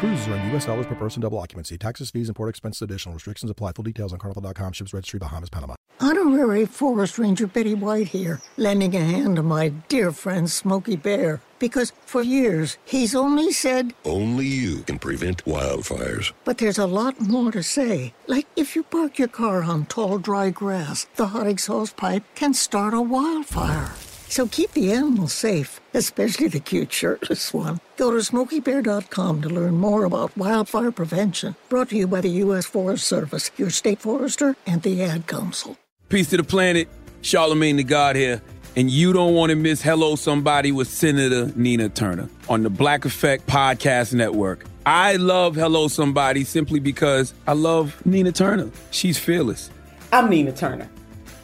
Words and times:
Cruises 0.00 0.28
are 0.28 0.34
in 0.34 0.50
U.S. 0.52 0.64
dollars 0.64 0.86
per 0.86 0.94
person, 0.94 1.20
double 1.20 1.38
occupancy. 1.38 1.76
Taxes, 1.76 2.10
fees, 2.10 2.30
and 2.30 2.34
port 2.34 2.48
expenses 2.48 2.80
additional. 2.80 3.12
Restrictions 3.14 3.50
apply. 3.50 3.72
Full 3.72 3.82
details 3.82 4.14
on 4.14 4.18
carnival.com. 4.18 4.72
Ships 4.72 4.94
registry, 4.94 5.18
Bahamas, 5.18 5.50
Panama. 5.50 5.74
Honorary 6.00 6.64
Forest 6.64 7.18
Ranger 7.18 7.46
Betty 7.46 7.74
White 7.74 8.08
here, 8.08 8.40
lending 8.56 8.96
a 8.96 9.00
hand 9.00 9.36
to 9.36 9.42
my 9.42 9.68
dear 9.88 10.10
friend 10.10 10.50
Smokey 10.50 10.96
Bear. 10.96 11.42
Because 11.58 11.92
for 12.06 12.22
years, 12.22 12.78
he's 12.86 13.14
only 13.14 13.52
said, 13.52 13.92
Only 14.06 14.46
you 14.46 14.78
can 14.84 14.98
prevent 14.98 15.44
wildfires. 15.44 16.32
But 16.46 16.56
there's 16.56 16.78
a 16.78 16.86
lot 16.86 17.20
more 17.20 17.52
to 17.52 17.62
say. 17.62 18.14
Like 18.26 18.46
if 18.56 18.74
you 18.74 18.82
park 18.82 19.18
your 19.18 19.28
car 19.28 19.62
on 19.62 19.84
tall, 19.84 20.16
dry 20.16 20.48
grass, 20.48 21.06
the 21.16 21.26
hot 21.26 21.46
exhaust 21.46 21.98
pipe 21.98 22.24
can 22.34 22.54
start 22.54 22.94
a 22.94 23.02
wildfire. 23.02 23.92
So 24.30 24.46
keep 24.46 24.70
the 24.74 24.92
animals 24.92 25.32
safe, 25.32 25.80
especially 25.92 26.46
the 26.46 26.60
cute 26.60 26.92
shirtless 26.92 27.52
one. 27.52 27.80
Go 27.96 28.12
to 28.12 28.18
smokeybear.com 28.18 29.42
to 29.42 29.48
learn 29.48 29.74
more 29.74 30.04
about 30.04 30.36
wildfire 30.36 30.92
prevention. 30.92 31.56
Brought 31.68 31.88
to 31.88 31.96
you 31.96 32.06
by 32.06 32.20
the 32.20 32.28
U.S. 32.44 32.64
Forest 32.64 33.08
Service, 33.08 33.50
your 33.56 33.70
state 33.70 33.98
forester, 33.98 34.54
and 34.68 34.82
the 34.82 35.02
Ad 35.02 35.26
Council. 35.26 35.76
Peace 36.08 36.30
to 36.30 36.36
the 36.36 36.44
planet. 36.44 36.88
Charlemagne 37.22 37.76
the 37.76 37.82
God 37.82 38.14
here. 38.14 38.40
And 38.76 38.88
you 38.88 39.12
don't 39.12 39.34
want 39.34 39.50
to 39.50 39.56
miss 39.56 39.82
Hello 39.82 40.14
Somebody 40.14 40.70
with 40.70 40.86
Senator 40.86 41.50
Nina 41.56 41.88
Turner 41.88 42.28
on 42.48 42.62
the 42.62 42.70
Black 42.70 43.04
Effect 43.04 43.48
Podcast 43.48 44.14
Network. 44.14 44.64
I 44.86 45.16
love 45.16 45.56
Hello 45.56 45.88
Somebody 45.88 46.44
simply 46.44 46.78
because 46.78 47.34
I 47.48 47.54
love 47.54 48.00
Nina 48.06 48.30
Turner. 48.30 48.70
She's 48.92 49.18
fearless. 49.18 49.70
I'm 50.12 50.30
Nina 50.30 50.52
Turner, 50.52 50.88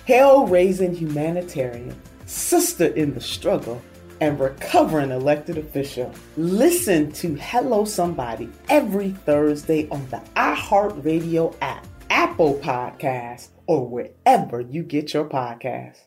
hell 0.07 0.47
raising 0.47 0.95
humanitarian 0.95 1.97
sister 2.27 2.87
in 2.87 3.15
the 3.15 3.21
struggle, 3.21 3.81
and 4.21 4.39
recovering 4.41 5.11
elected 5.11 5.59
official. 5.59 6.13
Listen 6.37 7.13
to 7.13 7.35
Hello 7.35 7.85
Somebody 7.85 8.49
every 8.69 9.11
Thursday 9.11 9.89
on 9.91 10.09
the 10.11 10.23
iHeartRadio 10.37 11.55
app, 11.61 11.87
Apple 12.11 12.55
Podcasts, 12.63 13.49
or 13.67 13.87
wherever 13.87 14.61
you 14.61 14.83
get 14.83 15.13
your 15.13 15.29
podcasts. 15.29 16.07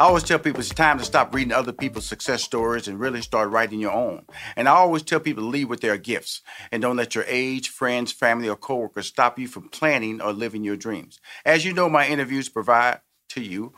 I 0.00 0.04
always 0.04 0.22
tell 0.22 0.38
people 0.38 0.60
it's 0.60 0.70
time 0.70 0.96
to 0.96 1.04
stop 1.04 1.34
reading 1.34 1.52
other 1.52 1.74
people's 1.74 2.06
success 2.06 2.42
stories 2.42 2.88
and 2.88 2.98
really 2.98 3.20
start 3.20 3.50
writing 3.50 3.80
your 3.80 3.92
own. 3.92 4.24
And 4.56 4.66
I 4.66 4.72
always 4.72 5.02
tell 5.02 5.20
people 5.20 5.42
to 5.42 5.48
lead 5.50 5.66
with 5.66 5.82
their 5.82 5.98
gifts 5.98 6.40
and 6.72 6.80
don't 6.80 6.96
let 6.96 7.14
your 7.14 7.26
age, 7.28 7.68
friends, 7.68 8.10
family, 8.10 8.48
or 8.48 8.56
coworkers 8.56 9.08
stop 9.08 9.38
you 9.38 9.46
from 9.46 9.68
planning 9.68 10.22
or 10.22 10.32
living 10.32 10.64
your 10.64 10.78
dreams. 10.78 11.20
As 11.44 11.66
you 11.66 11.74
know, 11.74 11.90
my 11.90 12.08
interviews 12.08 12.48
provide 12.48 13.00
to 13.28 13.42
you 13.42 13.74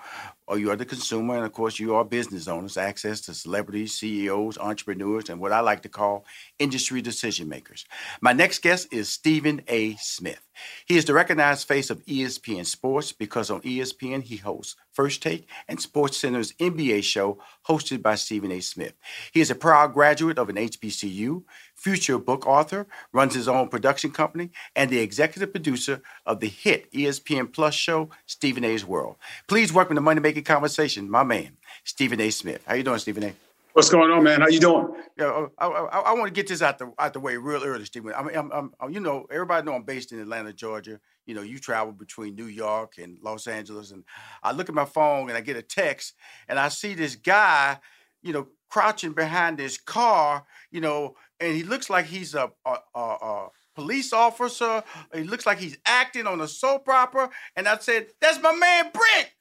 or 0.47 0.59
you 0.59 0.71
are 0.71 0.77
the 0.77 0.85
consumer, 0.85 1.37
and 1.37 1.45
of 1.45 1.53
course, 1.53 1.79
you 1.79 1.95
are 1.95 2.05
business 2.05 2.47
owners, 2.47 2.77
access 2.77 3.21
to 3.23 3.35
celebrities, 3.35 3.95
CEOs, 3.95 4.59
entrepreneurs, 4.59 5.29
and 5.29 5.41
what 5.41 5.51
I 5.51 5.61
like 5.61 5.83
to 5.83 5.89
call 5.89 6.25
industry 6.63 7.03
decision 7.03 7.49
makers. 7.49 7.85
My 8.21 8.33
next 8.33 8.63
guest 8.63 8.93
is 8.93 9.09
Stephen 9.09 9.63
A. 9.69 9.97
Smith. 9.97 10.41
He 10.87 10.97
is 10.97 11.05
the 11.05 11.15
recognized 11.15 11.67
face 11.67 11.91
of 11.91 12.05
ESPN 12.07 12.65
Sports 12.65 13.11
because 13.11 13.51
on 13.51 13.63
ESPN 13.63 14.23
he 14.23 14.37
hosts 14.37 14.77
First 14.93 15.23
Take 15.23 15.49
and 15.67 15.81
Sports 15.81 16.19
Center's 16.19 16.53
NBA 16.53 17.03
show 17.03 17.39
hosted 17.67 18.01
by 18.03 18.15
Stephen 18.15 18.53
A. 18.53 18.61
Smith. 18.61 18.93
He 19.33 19.41
is 19.41 19.51
a 19.51 19.57
proud 19.57 19.93
graduate 19.93 20.39
of 20.39 20.49
an 20.49 20.57
HBCU, 20.57 21.43
future 21.75 22.19
book 22.19 22.47
author, 22.47 22.87
runs 23.13 23.35
his 23.35 23.49
own 23.49 23.69
production 23.69 24.13
company, 24.13 24.51
and 24.77 24.89
the 24.89 25.01
executive 25.01 25.53
producer 25.53 26.01
of 26.27 26.41
the 26.41 26.49
hit 26.49 26.93
ESPN 26.93 27.53
Plus 27.53 27.75
show 27.75 28.11
Stephen 28.27 28.65
A's 28.65 28.85
World. 28.85 29.17
Please 29.49 29.73
welcome 29.73 29.97
to 29.97 30.01
Money 30.01 30.21
Making 30.21 30.45
Conversation, 30.45 31.11
my 31.11 31.25
man, 31.25 31.57
Stephen 31.85 32.21
A. 32.21 32.31
Smith. 32.31 32.63
How 32.67 32.75
you 32.75 32.85
doing, 32.85 32.99
Stephen 32.99 33.25
A.? 33.25 33.52
What's 33.75 33.89
going 33.89 34.11
on, 34.11 34.23
man? 34.23 34.43
How 34.43 34.49
you 34.49 34.61
doing? 34.61 34.89
Yeah, 35.17 35.29
uh, 35.29 35.49
I, 35.57 35.67
I, 35.67 35.99
I, 36.01 36.13
want 36.13 36.27
to 36.27 36.33
get 36.33 36.47
this 36.47 36.61
out 36.61 36.79
the 36.79 36.93
out 36.99 37.15
the 37.15 37.21
way 37.21 37.39
real 37.39 37.65
early, 37.65 37.87
Stephen. 37.87 38.13
I 38.15 38.23
mean, 38.23 38.37
I'm, 38.37 38.53
I'm, 38.53 38.91
you 38.91 39.01
know, 39.01 39.25
everybody 39.31 39.65
know 39.65 39.75
I'm 39.75 39.85
based 39.85 40.13
in 40.13 40.21
Atlanta, 40.21 40.53
Georgia. 40.53 41.01
You 41.25 41.35
know, 41.35 41.41
you 41.41 41.59
travel 41.59 41.95
between 41.95 42.35
New 42.35 42.47
York 42.47 42.95
and 42.99 43.19
Los 43.23 43.47
Angeles, 43.47 43.91
and 43.91 44.05
I 44.43 44.53
look 44.53 44.69
at 44.69 44.75
my 44.75 44.85
phone 44.85 45.31
and 45.31 45.39
I 45.39 45.41
get 45.41 45.57
a 45.57 45.63
text, 45.63 46.13
and 46.49 46.59
I 46.59 46.69
see 46.69 46.93
this 46.93 47.17
guy, 47.17 47.79
you 48.23 48.35
know, 48.35 48.49
crouching 48.69 49.13
behind 49.13 49.57
this 49.57 49.79
car, 49.79 50.45
you 50.71 50.83
know, 50.83 51.17
and 51.41 51.57
he 51.57 51.63
looks 51.63 51.89
like 51.89 52.05
he's 52.05 52.35
a, 52.35 52.51
a, 52.67 52.77
a, 52.95 53.01
a 53.01 53.49
police 53.75 54.13
officer. 54.13 54.85
He 55.15 55.23
looks 55.23 55.47
like 55.47 55.59
he's 55.59 55.79
acting 55.87 56.27
on 56.27 56.43
a 56.43 56.49
soap 56.49 56.91
opera, 56.91 57.31
and 57.57 57.67
I 57.67 57.79
said, 57.79 58.09
"That's 58.21 58.43
my 58.43 58.53
man, 58.53 58.91
Brick." 58.93 59.35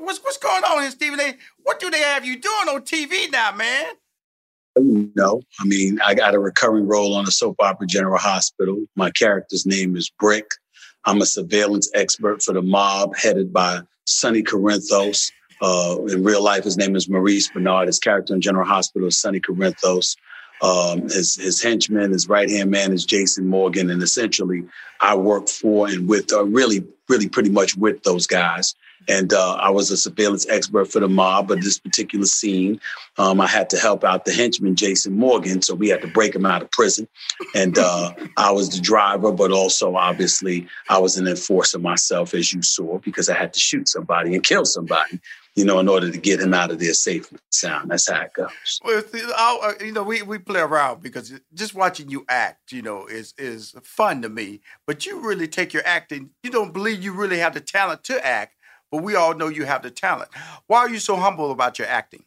What's 0.00 0.22
what's 0.22 0.38
going 0.38 0.64
on 0.64 0.82
here, 0.82 0.90
Stephen? 0.90 1.20
What 1.62 1.80
do 1.80 1.90
they 1.90 2.00
have 2.00 2.24
you 2.24 2.38
doing 2.38 2.68
on 2.68 2.82
TV 2.82 3.30
now, 3.30 3.52
man? 3.52 3.86
No, 4.76 5.42
I 5.60 5.64
mean, 5.64 6.00
I 6.00 6.14
got 6.14 6.34
a 6.34 6.38
recurring 6.38 6.86
role 6.86 7.14
on 7.14 7.28
a 7.28 7.30
soap 7.30 7.56
opera 7.60 7.86
General 7.86 8.18
Hospital. 8.18 8.84
My 8.96 9.10
character's 9.10 9.66
name 9.66 9.96
is 9.96 10.10
Brick. 10.18 10.46
I'm 11.04 11.20
a 11.20 11.26
surveillance 11.26 11.90
expert 11.94 12.42
for 12.42 12.52
the 12.52 12.62
mob 12.62 13.14
headed 13.16 13.52
by 13.52 13.80
Sonny 14.06 14.42
Corinthos. 14.42 15.30
Uh, 15.60 15.96
in 16.06 16.24
real 16.24 16.42
life, 16.42 16.64
his 16.64 16.76
name 16.76 16.96
is 16.96 17.08
Maurice 17.08 17.50
Benard. 17.50 17.86
His 17.86 17.98
character 17.98 18.34
in 18.34 18.40
General 18.40 18.66
Hospital 18.66 19.08
is 19.08 19.20
Sonny 19.20 19.40
Corinthos. 19.40 20.16
Um, 20.62 21.02
his, 21.02 21.34
his 21.34 21.62
henchman, 21.62 22.12
his 22.12 22.28
right 22.28 22.48
hand 22.48 22.70
man 22.70 22.92
is 22.92 23.04
Jason 23.04 23.48
Morgan. 23.48 23.90
And 23.90 24.02
essentially, 24.02 24.62
I 25.00 25.16
work 25.16 25.48
for 25.48 25.88
and 25.88 26.08
with, 26.08 26.32
uh, 26.32 26.44
really, 26.44 26.84
really 27.08 27.28
pretty 27.28 27.50
much 27.50 27.76
with 27.76 28.02
those 28.04 28.26
guys. 28.26 28.74
And 29.08 29.32
uh, 29.32 29.54
I 29.54 29.70
was 29.70 29.90
a 29.90 29.96
surveillance 29.96 30.46
expert 30.48 30.86
for 30.86 31.00
the 31.00 31.08
mob, 31.08 31.48
but 31.48 31.60
this 31.60 31.78
particular 31.78 32.26
scene, 32.26 32.80
um, 33.18 33.40
I 33.40 33.46
had 33.46 33.70
to 33.70 33.78
help 33.78 34.04
out 34.04 34.24
the 34.24 34.32
henchman, 34.32 34.76
Jason 34.76 35.14
Morgan. 35.14 35.62
So 35.62 35.74
we 35.74 35.88
had 35.88 36.02
to 36.02 36.08
break 36.08 36.34
him 36.34 36.46
out 36.46 36.62
of 36.62 36.70
prison. 36.70 37.08
And 37.54 37.78
uh, 37.78 38.12
I 38.36 38.50
was 38.50 38.70
the 38.70 38.80
driver, 38.80 39.32
but 39.32 39.52
also, 39.52 39.96
obviously, 39.96 40.66
I 40.88 40.98
was 40.98 41.16
an 41.16 41.26
enforcer 41.26 41.78
myself, 41.78 42.34
as 42.34 42.52
you 42.52 42.62
saw, 42.62 42.98
because 42.98 43.28
I 43.28 43.36
had 43.36 43.52
to 43.52 43.60
shoot 43.60 43.88
somebody 43.88 44.34
and 44.34 44.42
kill 44.42 44.64
somebody 44.64 45.20
you 45.54 45.64
know, 45.64 45.78
in 45.78 45.88
order 45.88 46.10
to 46.10 46.18
get 46.18 46.40
him 46.40 46.54
out 46.54 46.70
of 46.70 46.78
there 46.78 46.94
safe 46.94 47.30
and 47.30 47.40
sound. 47.50 47.90
That's 47.90 48.10
how 48.10 48.22
it 48.22 48.32
goes. 48.32 48.80
Well, 48.82 49.02
uh, 49.36 49.72
you 49.80 49.92
know, 49.92 50.02
we, 50.02 50.22
we 50.22 50.38
play 50.38 50.60
around 50.60 51.02
because 51.02 51.38
just 51.52 51.74
watching 51.74 52.08
you 52.08 52.24
act, 52.28 52.72
you 52.72 52.82
know, 52.82 53.06
is 53.06 53.34
is 53.36 53.74
fun 53.82 54.22
to 54.22 54.28
me. 54.28 54.60
But 54.86 55.04
you 55.04 55.20
really 55.20 55.48
take 55.48 55.72
your 55.72 55.82
acting. 55.84 56.30
You 56.42 56.50
don't 56.50 56.72
believe 56.72 57.02
you 57.02 57.12
really 57.12 57.38
have 57.38 57.54
the 57.54 57.60
talent 57.60 58.02
to 58.04 58.24
act, 58.24 58.56
but 58.92 59.02
we 59.02 59.16
all 59.16 59.34
know 59.34 59.48
you 59.48 59.64
have 59.64 59.82
the 59.82 59.90
talent. 59.90 60.30
Why 60.68 60.80
are 60.80 60.90
you 60.90 61.00
so 61.00 61.16
humble 61.16 61.50
about 61.50 61.78
your 61.80 61.88
acting? 61.88 62.24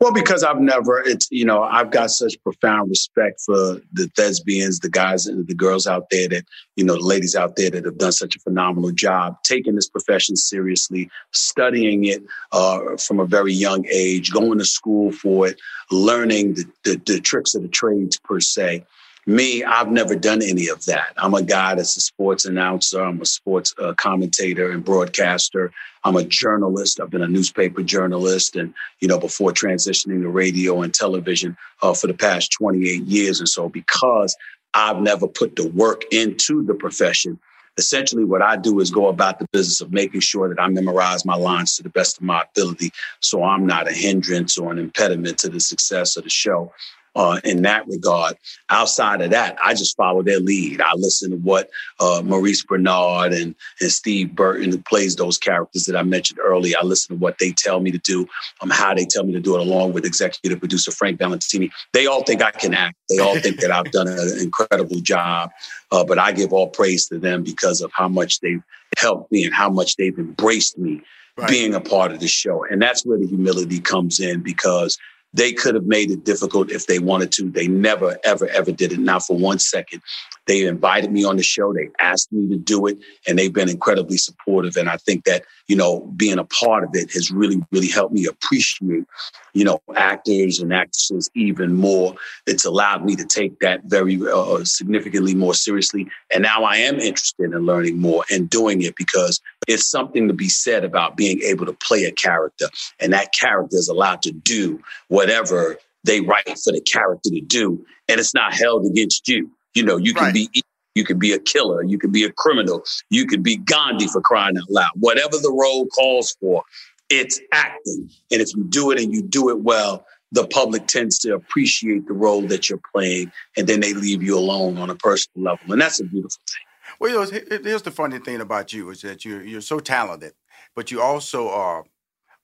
Well, 0.00 0.12
because 0.12 0.44
I've 0.44 0.60
never, 0.60 1.02
it's, 1.04 1.26
you 1.32 1.44
know, 1.44 1.64
I've 1.64 1.90
got 1.90 2.12
such 2.12 2.40
profound 2.44 2.88
respect 2.88 3.40
for 3.44 3.80
the 3.92 4.08
thespians, 4.14 4.78
the 4.78 4.88
guys 4.88 5.26
and 5.26 5.44
the 5.48 5.56
girls 5.56 5.88
out 5.88 6.08
there 6.10 6.28
that, 6.28 6.44
you 6.76 6.84
know, 6.84 6.94
the 6.94 7.00
ladies 7.00 7.34
out 7.34 7.56
there 7.56 7.68
that 7.70 7.84
have 7.84 7.98
done 7.98 8.12
such 8.12 8.36
a 8.36 8.38
phenomenal 8.38 8.92
job 8.92 9.36
taking 9.42 9.74
this 9.74 9.88
profession 9.88 10.36
seriously, 10.36 11.10
studying 11.32 12.04
it 12.04 12.22
uh, 12.52 12.96
from 12.96 13.18
a 13.18 13.26
very 13.26 13.52
young 13.52 13.84
age, 13.90 14.32
going 14.32 14.58
to 14.58 14.64
school 14.64 15.10
for 15.10 15.48
it, 15.48 15.60
learning 15.90 16.54
the, 16.54 16.64
the, 16.84 17.02
the 17.06 17.20
tricks 17.20 17.56
of 17.56 17.62
the 17.62 17.68
trades 17.68 18.20
per 18.20 18.38
se. 18.38 18.84
Me, 19.28 19.62
I've 19.62 19.90
never 19.90 20.16
done 20.16 20.40
any 20.42 20.68
of 20.68 20.86
that. 20.86 21.12
I'm 21.18 21.34
a 21.34 21.42
guy 21.42 21.74
that's 21.74 21.98
a 21.98 22.00
sports 22.00 22.46
announcer. 22.46 23.02
I'm 23.02 23.20
a 23.20 23.26
sports 23.26 23.74
uh, 23.78 23.92
commentator 23.92 24.70
and 24.70 24.82
broadcaster. 24.82 25.70
I'm 26.02 26.16
a 26.16 26.24
journalist. 26.24 26.98
I've 26.98 27.10
been 27.10 27.20
a 27.20 27.28
newspaper 27.28 27.82
journalist, 27.82 28.56
and 28.56 28.72
you 29.00 29.08
know, 29.08 29.18
before 29.18 29.52
transitioning 29.52 30.22
to 30.22 30.30
radio 30.30 30.80
and 30.80 30.94
television 30.94 31.58
uh, 31.82 31.92
for 31.92 32.06
the 32.06 32.14
past 32.14 32.52
28 32.52 33.02
years. 33.02 33.38
And 33.38 33.48
so, 33.50 33.68
because 33.68 34.34
I've 34.72 35.02
never 35.02 35.28
put 35.28 35.56
the 35.56 35.68
work 35.68 36.04
into 36.10 36.64
the 36.64 36.72
profession, 36.72 37.38
essentially 37.76 38.24
what 38.24 38.40
I 38.40 38.56
do 38.56 38.80
is 38.80 38.90
go 38.90 39.08
about 39.08 39.40
the 39.40 39.46
business 39.52 39.82
of 39.82 39.92
making 39.92 40.20
sure 40.20 40.48
that 40.48 40.58
I 40.58 40.68
memorize 40.68 41.26
my 41.26 41.36
lines 41.36 41.76
to 41.76 41.82
the 41.82 41.90
best 41.90 42.16
of 42.16 42.22
my 42.22 42.44
ability, 42.50 42.92
so 43.20 43.44
I'm 43.44 43.66
not 43.66 43.88
a 43.88 43.92
hindrance 43.92 44.56
or 44.56 44.72
an 44.72 44.78
impediment 44.78 45.36
to 45.40 45.50
the 45.50 45.60
success 45.60 46.16
of 46.16 46.24
the 46.24 46.30
show 46.30 46.72
uh, 47.18 47.40
in 47.42 47.62
that 47.62 47.86
regard. 47.88 48.36
Outside 48.70 49.20
of 49.20 49.30
that, 49.30 49.58
I 49.62 49.74
just 49.74 49.96
follow 49.96 50.22
their 50.22 50.38
lead. 50.38 50.80
I 50.80 50.94
listen 50.94 51.32
to 51.32 51.36
what 51.36 51.68
uh, 51.98 52.22
Maurice 52.24 52.64
Benard 52.64 53.38
and, 53.38 53.56
and 53.80 53.90
Steve 53.90 54.36
Burton, 54.36 54.70
who 54.70 54.78
plays 54.78 55.16
those 55.16 55.36
characters 55.36 55.84
that 55.86 55.96
I 55.96 56.04
mentioned 56.04 56.38
earlier, 56.38 56.76
I 56.80 56.84
listen 56.84 57.16
to 57.16 57.20
what 57.20 57.38
they 57.40 57.50
tell 57.50 57.80
me 57.80 57.90
to 57.90 57.98
do, 57.98 58.26
um, 58.60 58.70
how 58.70 58.94
they 58.94 59.04
tell 59.04 59.24
me 59.24 59.32
to 59.32 59.40
do 59.40 59.56
it, 59.56 59.60
along 59.60 59.94
with 59.94 60.04
executive 60.04 60.60
producer 60.60 60.92
Frank 60.92 61.18
Valentini. 61.18 61.72
They 61.92 62.06
all 62.06 62.22
think 62.22 62.40
I 62.40 62.52
can 62.52 62.72
act. 62.72 62.96
They 63.08 63.18
all 63.18 63.38
think 63.40 63.58
that 63.60 63.72
I've 63.72 63.90
done 63.90 64.06
an 64.06 64.38
incredible 64.40 65.00
job. 65.00 65.50
Uh, 65.90 66.04
but 66.04 66.20
I 66.20 66.30
give 66.30 66.52
all 66.52 66.68
praise 66.68 67.08
to 67.08 67.18
them 67.18 67.42
because 67.42 67.80
of 67.80 67.90
how 67.92 68.06
much 68.06 68.38
they've 68.40 68.62
helped 68.96 69.32
me 69.32 69.44
and 69.44 69.52
how 69.52 69.68
much 69.68 69.96
they've 69.96 70.18
embraced 70.18 70.78
me 70.78 71.02
right. 71.36 71.48
being 71.48 71.74
a 71.74 71.80
part 71.80 72.12
of 72.12 72.20
the 72.20 72.28
show. 72.28 72.64
And 72.64 72.80
that's 72.80 73.04
where 73.04 73.18
the 73.18 73.26
humility 73.26 73.80
comes 73.80 74.20
in 74.20 74.40
because 74.40 74.98
they 75.32 75.52
could 75.52 75.74
have 75.74 75.84
made 75.84 76.10
it 76.10 76.24
difficult 76.24 76.70
if 76.70 76.86
they 76.86 76.98
wanted 76.98 77.32
to. 77.32 77.50
They 77.50 77.68
never, 77.68 78.18
ever, 78.24 78.48
ever 78.48 78.72
did 78.72 78.92
it. 78.92 78.98
Not 78.98 79.22
for 79.22 79.36
one 79.36 79.58
second. 79.58 80.02
They 80.48 80.64
invited 80.64 81.12
me 81.12 81.24
on 81.24 81.36
the 81.36 81.42
show. 81.42 81.74
They 81.74 81.90
asked 82.00 82.32
me 82.32 82.48
to 82.48 82.56
do 82.56 82.86
it, 82.86 82.98
and 83.28 83.38
they've 83.38 83.52
been 83.52 83.68
incredibly 83.68 84.16
supportive. 84.16 84.76
And 84.76 84.88
I 84.88 84.96
think 84.96 85.24
that, 85.24 85.44
you 85.66 85.76
know, 85.76 86.00
being 86.16 86.38
a 86.38 86.44
part 86.44 86.84
of 86.84 86.90
it 86.94 87.12
has 87.12 87.30
really, 87.30 87.62
really 87.70 87.88
helped 87.88 88.14
me 88.14 88.24
appreciate, 88.24 89.04
you 89.52 89.64
know, 89.64 89.82
actors 89.94 90.58
and 90.58 90.72
actresses 90.72 91.28
even 91.34 91.74
more. 91.74 92.14
It's 92.46 92.64
allowed 92.64 93.04
me 93.04 93.14
to 93.16 93.26
take 93.26 93.60
that 93.60 93.84
very 93.84 94.18
uh, 94.26 94.64
significantly 94.64 95.34
more 95.34 95.52
seriously. 95.52 96.08
And 96.32 96.42
now 96.42 96.64
I 96.64 96.76
am 96.76 96.94
interested 96.94 97.52
in 97.52 97.66
learning 97.66 97.98
more 97.98 98.24
and 98.30 98.48
doing 98.48 98.80
it 98.80 98.96
because 98.96 99.42
it's 99.66 99.86
something 99.86 100.28
to 100.28 100.34
be 100.34 100.48
said 100.48 100.82
about 100.82 101.14
being 101.14 101.42
able 101.42 101.66
to 101.66 101.74
play 101.74 102.04
a 102.04 102.12
character. 102.12 102.68
And 103.00 103.12
that 103.12 103.34
character 103.34 103.76
is 103.76 103.88
allowed 103.88 104.22
to 104.22 104.32
do 104.32 104.80
whatever 105.08 105.76
they 106.04 106.22
write 106.22 106.58
for 106.64 106.72
the 106.72 106.80
character 106.80 107.28
to 107.28 107.40
do. 107.42 107.84
And 108.08 108.18
it's 108.18 108.32
not 108.32 108.54
held 108.54 108.86
against 108.86 109.28
you. 109.28 109.50
You 109.74 109.84
know, 109.84 109.96
you 109.96 110.14
can 110.14 110.24
right. 110.24 110.34
be 110.34 110.50
you 110.94 111.04
could 111.04 111.18
be 111.18 111.32
a 111.32 111.38
killer, 111.38 111.82
you 111.82 111.98
could 111.98 112.12
be 112.12 112.24
a 112.24 112.32
criminal, 112.32 112.82
you 113.10 113.26
could 113.26 113.42
be 113.42 113.56
Gandhi 113.56 114.08
for 114.08 114.20
crying 114.20 114.56
out 114.56 114.68
loud. 114.68 114.90
Whatever 114.94 115.36
the 115.36 115.52
role 115.52 115.86
calls 115.86 116.36
for, 116.40 116.64
it's 117.08 117.40
acting. 117.52 118.10
And 118.32 118.40
if 118.42 118.54
you 118.56 118.64
do 118.64 118.90
it 118.90 119.00
and 119.00 119.14
you 119.14 119.22
do 119.22 119.48
it 119.50 119.60
well, 119.60 120.04
the 120.32 120.46
public 120.48 120.86
tends 120.86 121.18
to 121.20 121.34
appreciate 121.34 122.06
the 122.06 122.12
role 122.12 122.42
that 122.42 122.68
you're 122.68 122.80
playing, 122.92 123.32
and 123.56 123.66
then 123.66 123.80
they 123.80 123.94
leave 123.94 124.22
you 124.22 124.36
alone 124.36 124.76
on 124.78 124.90
a 124.90 124.94
personal 124.94 125.52
level, 125.52 125.72
and 125.72 125.80
that's 125.80 126.00
a 126.00 126.04
beautiful 126.04 126.42
thing. 126.48 126.64
Well, 127.00 127.10
you 127.10 127.32
know, 127.32 127.60
here's 127.62 127.82
the 127.82 127.90
funny 127.90 128.18
thing 128.18 128.40
about 128.40 128.72
you 128.72 128.90
is 128.90 129.02
that 129.02 129.24
you're 129.24 129.42
you're 129.42 129.60
so 129.60 129.78
talented, 129.78 130.32
but 130.74 130.90
you 130.90 131.00
also 131.00 131.48
are 131.48 131.84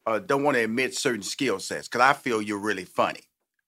uh, 0.06 0.18
don't 0.18 0.44
want 0.44 0.56
to 0.56 0.64
admit 0.64 0.94
certain 0.94 1.22
skill 1.22 1.58
sets 1.58 1.88
because 1.88 2.02
I 2.02 2.12
feel 2.12 2.40
you're 2.40 2.58
really 2.58 2.84
funny. 2.84 3.20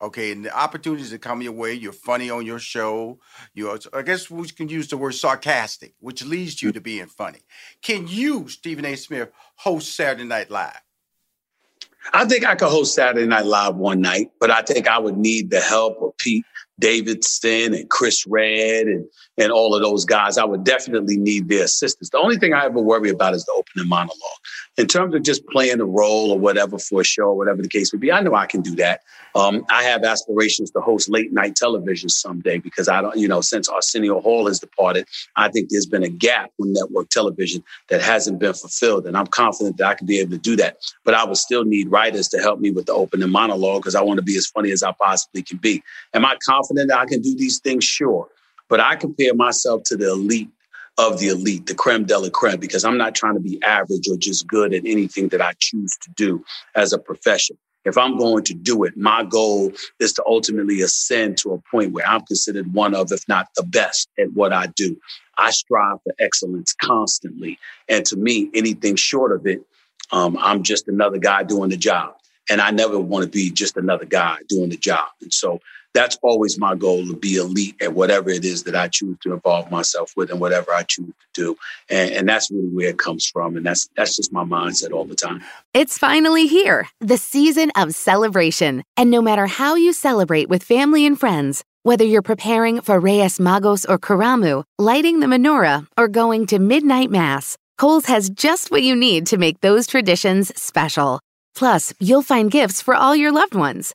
Okay, 0.02 0.30
and 0.30 0.44
the 0.44 0.54
opportunities 0.54 1.10
that 1.10 1.22
come 1.22 1.40
your 1.40 1.52
way, 1.52 1.72
you're 1.72 1.92
funny 1.92 2.28
on 2.28 2.44
your 2.44 2.58
show. 2.58 3.18
You, 3.54 3.78
I 3.94 4.02
guess 4.02 4.30
we 4.30 4.46
can 4.48 4.68
use 4.68 4.88
the 4.88 4.98
word 4.98 5.12
sarcastic, 5.12 5.94
which 6.00 6.22
leads 6.22 6.62
you 6.62 6.70
mm. 6.70 6.74
to 6.74 6.80
being 6.82 7.06
funny. 7.06 7.40
Can 7.80 8.06
you, 8.06 8.48
Stephen 8.48 8.84
A. 8.84 8.94
Smith, 8.96 9.30
host 9.54 9.96
Saturday 9.96 10.24
Night 10.24 10.50
Live? 10.50 10.80
I 12.12 12.26
think 12.26 12.44
I 12.44 12.54
could 12.54 12.68
host 12.68 12.94
Saturday 12.94 13.26
Night 13.26 13.46
Live 13.46 13.76
one 13.76 14.02
night, 14.02 14.32
but 14.38 14.50
I 14.50 14.62
think 14.62 14.86
I 14.86 14.98
would 14.98 15.16
need 15.16 15.50
the 15.50 15.60
help 15.60 16.00
of 16.02 16.16
Pete 16.18 16.44
Davidson 16.78 17.74
and 17.74 17.88
Chris 17.88 18.26
Redd 18.26 18.86
and, 18.86 19.06
and 19.38 19.50
all 19.50 19.74
of 19.74 19.82
those 19.82 20.04
guys. 20.04 20.38
I 20.38 20.44
would 20.44 20.64
definitely 20.64 21.16
need 21.16 21.48
their 21.48 21.64
assistance. 21.64 22.10
The 22.10 22.18
only 22.18 22.36
thing 22.36 22.52
I 22.52 22.66
ever 22.66 22.80
worry 22.80 23.10
about 23.10 23.34
is 23.34 23.44
the 23.44 23.52
opening 23.52 23.88
monologue. 23.88 24.18
In 24.76 24.86
terms 24.86 25.14
of 25.14 25.22
just 25.22 25.46
playing 25.48 25.80
a 25.80 25.86
role 25.86 26.32
or 26.32 26.38
whatever 26.38 26.78
for 26.78 27.00
a 27.00 27.04
show, 27.04 27.24
or 27.24 27.36
whatever 27.36 27.62
the 27.62 27.68
case 27.68 27.92
may 27.92 27.98
be, 27.98 28.12
I 28.12 28.20
know 28.20 28.34
I 28.34 28.46
can 28.46 28.60
do 28.60 28.76
that. 28.76 29.00
Um, 29.34 29.66
I 29.70 29.82
have 29.82 30.02
aspirations 30.02 30.70
to 30.70 30.80
host 30.80 31.10
late 31.10 31.32
night 31.32 31.56
television 31.56 32.08
someday 32.08 32.58
because 32.58 32.88
I 32.88 33.02
don't, 33.02 33.16
you 33.16 33.28
know, 33.28 33.42
since 33.42 33.68
Arsenio 33.68 34.20
Hall 34.20 34.46
has 34.46 34.60
departed, 34.60 35.06
I 35.36 35.50
think 35.50 35.68
there's 35.68 35.86
been 35.86 36.02
a 36.02 36.08
gap 36.08 36.52
in 36.58 36.72
network 36.72 37.10
television 37.10 37.62
that 37.88 38.00
hasn't 38.00 38.38
been 38.38 38.54
fulfilled. 38.54 39.06
And 39.06 39.16
I'm 39.16 39.26
confident 39.26 39.76
that 39.76 39.86
I 39.86 39.94
can 39.94 40.06
be 40.06 40.20
able 40.20 40.32
to 40.32 40.38
do 40.38 40.56
that. 40.56 40.78
But 41.04 41.14
I 41.14 41.24
would 41.24 41.36
still 41.36 41.64
need 41.64 41.90
writers 41.90 42.28
to 42.28 42.38
help 42.38 42.60
me 42.60 42.70
with 42.70 42.86
the 42.86 42.94
opening 42.94 43.30
monologue 43.30 43.82
because 43.82 43.94
I 43.94 44.02
want 44.02 44.18
to 44.18 44.24
be 44.24 44.36
as 44.36 44.46
funny 44.46 44.72
as 44.72 44.82
I 44.82 44.92
possibly 44.92 45.42
can 45.42 45.58
be. 45.58 45.82
Am 46.14 46.24
I 46.24 46.36
confident 46.46 46.65
that 46.74 46.90
I 46.92 47.06
can 47.06 47.22
do 47.22 47.36
these 47.36 47.60
things? 47.60 47.84
Sure. 47.84 48.28
But 48.68 48.80
I 48.80 48.96
compare 48.96 49.34
myself 49.34 49.84
to 49.84 49.96
the 49.96 50.10
elite 50.10 50.50
of 50.98 51.20
the 51.20 51.28
elite, 51.28 51.66
the 51.66 51.74
creme 51.74 52.04
de 52.04 52.18
la 52.18 52.30
creme, 52.30 52.58
because 52.58 52.84
I'm 52.84 52.98
not 52.98 53.14
trying 53.14 53.34
to 53.34 53.40
be 53.40 53.62
average 53.62 54.08
or 54.08 54.16
just 54.16 54.46
good 54.46 54.74
at 54.74 54.84
anything 54.84 55.28
that 55.28 55.40
I 55.40 55.52
choose 55.58 55.96
to 56.02 56.10
do 56.16 56.44
as 56.74 56.92
a 56.92 56.98
profession. 56.98 57.56
If 57.84 57.96
I'm 57.96 58.18
going 58.18 58.42
to 58.44 58.54
do 58.54 58.82
it, 58.82 58.96
my 58.96 59.22
goal 59.22 59.72
is 60.00 60.12
to 60.14 60.24
ultimately 60.26 60.80
ascend 60.80 61.38
to 61.38 61.52
a 61.52 61.58
point 61.70 61.92
where 61.92 62.06
I'm 62.06 62.22
considered 62.22 62.72
one 62.74 62.96
of, 62.96 63.12
if 63.12 63.28
not 63.28 63.46
the 63.54 63.62
best 63.62 64.08
at 64.18 64.32
what 64.32 64.52
I 64.52 64.66
do. 64.74 64.96
I 65.38 65.50
strive 65.50 65.98
for 66.02 66.12
excellence 66.18 66.74
constantly. 66.74 67.58
And 67.88 68.04
to 68.06 68.16
me, 68.16 68.50
anything 68.54 68.96
short 68.96 69.30
of 69.30 69.46
it, 69.46 69.62
um, 70.10 70.36
I'm 70.40 70.64
just 70.64 70.88
another 70.88 71.18
guy 71.18 71.44
doing 71.44 71.70
the 71.70 71.76
job. 71.76 72.14
And 72.50 72.60
I 72.60 72.72
never 72.72 72.98
want 72.98 73.24
to 73.24 73.30
be 73.30 73.50
just 73.50 73.76
another 73.76 74.04
guy 74.04 74.38
doing 74.48 74.70
the 74.70 74.76
job. 74.76 75.08
And 75.20 75.32
so 75.32 75.60
that's 75.96 76.18
always 76.22 76.58
my 76.58 76.74
goal 76.74 77.06
to 77.06 77.16
be 77.16 77.36
elite 77.36 77.74
at 77.80 77.94
whatever 77.94 78.28
it 78.28 78.44
is 78.44 78.64
that 78.64 78.76
I 78.76 78.88
choose 78.88 79.16
to 79.22 79.32
involve 79.32 79.70
myself 79.70 80.12
with 80.16 80.30
and 80.30 80.38
whatever 80.38 80.72
I 80.72 80.82
choose 80.82 81.06
to 81.06 81.26
do. 81.32 81.56
And, 81.88 82.10
and, 82.12 82.28
that's 82.28 82.50
really 82.50 82.68
where 82.68 82.88
it 82.88 82.98
comes 82.98 83.26
from. 83.26 83.56
And 83.56 83.64
that's 83.64 83.88
that's 83.96 84.16
just 84.16 84.32
my 84.32 84.44
mindset 84.44 84.92
all 84.92 85.06
the 85.06 85.14
time. 85.14 85.42
It's 85.72 85.96
finally 85.96 86.46
here, 86.46 86.88
the 87.00 87.16
season 87.16 87.70
of 87.76 87.94
celebration. 87.94 88.82
And 88.96 89.10
no 89.10 89.22
matter 89.22 89.46
how 89.46 89.74
you 89.76 89.92
celebrate 89.92 90.48
with 90.48 90.62
family 90.62 91.06
and 91.06 91.18
friends, 91.18 91.64
whether 91.82 92.04
you're 92.04 92.22
preparing 92.22 92.80
for 92.80 93.00
Reyes 93.00 93.38
Magos 93.38 93.88
or 93.88 93.98
Karamu, 93.98 94.64
lighting 94.78 95.20
the 95.20 95.26
menorah, 95.26 95.86
or 95.96 96.08
going 96.08 96.46
to 96.46 96.58
midnight 96.58 97.10
mass, 97.10 97.56
Kohl's 97.78 98.06
has 98.06 98.28
just 98.28 98.70
what 98.70 98.82
you 98.82 98.96
need 98.96 99.26
to 99.28 99.38
make 99.38 99.60
those 99.60 99.86
traditions 99.86 100.52
special. 100.60 101.20
Plus, 101.54 101.94
you'll 102.00 102.22
find 102.22 102.50
gifts 102.50 102.82
for 102.82 102.94
all 102.94 103.16
your 103.16 103.32
loved 103.32 103.54
ones. 103.54 103.94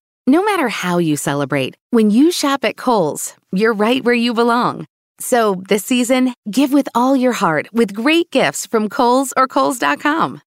No 0.27 0.43
matter 0.43 0.69
how 0.69 0.99
you 0.99 1.17
celebrate, 1.17 1.75
when 1.89 2.11
you 2.11 2.31
shop 2.31 2.63
at 2.63 2.77
Kohl's, 2.77 3.33
you're 3.51 3.73
right 3.73 4.03
where 4.03 4.13
you 4.13 4.35
belong. 4.35 4.85
So 5.19 5.63
this 5.67 5.83
season, 5.83 6.35
give 6.49 6.71
with 6.71 6.87
all 6.93 7.15
your 7.15 7.31
heart 7.31 7.67
with 7.73 7.95
great 7.95 8.29
gifts 8.29 8.67
from 8.67 8.87
Kohl's 8.87 9.33
or 9.35 9.47
Kohl's.com. 9.47 10.41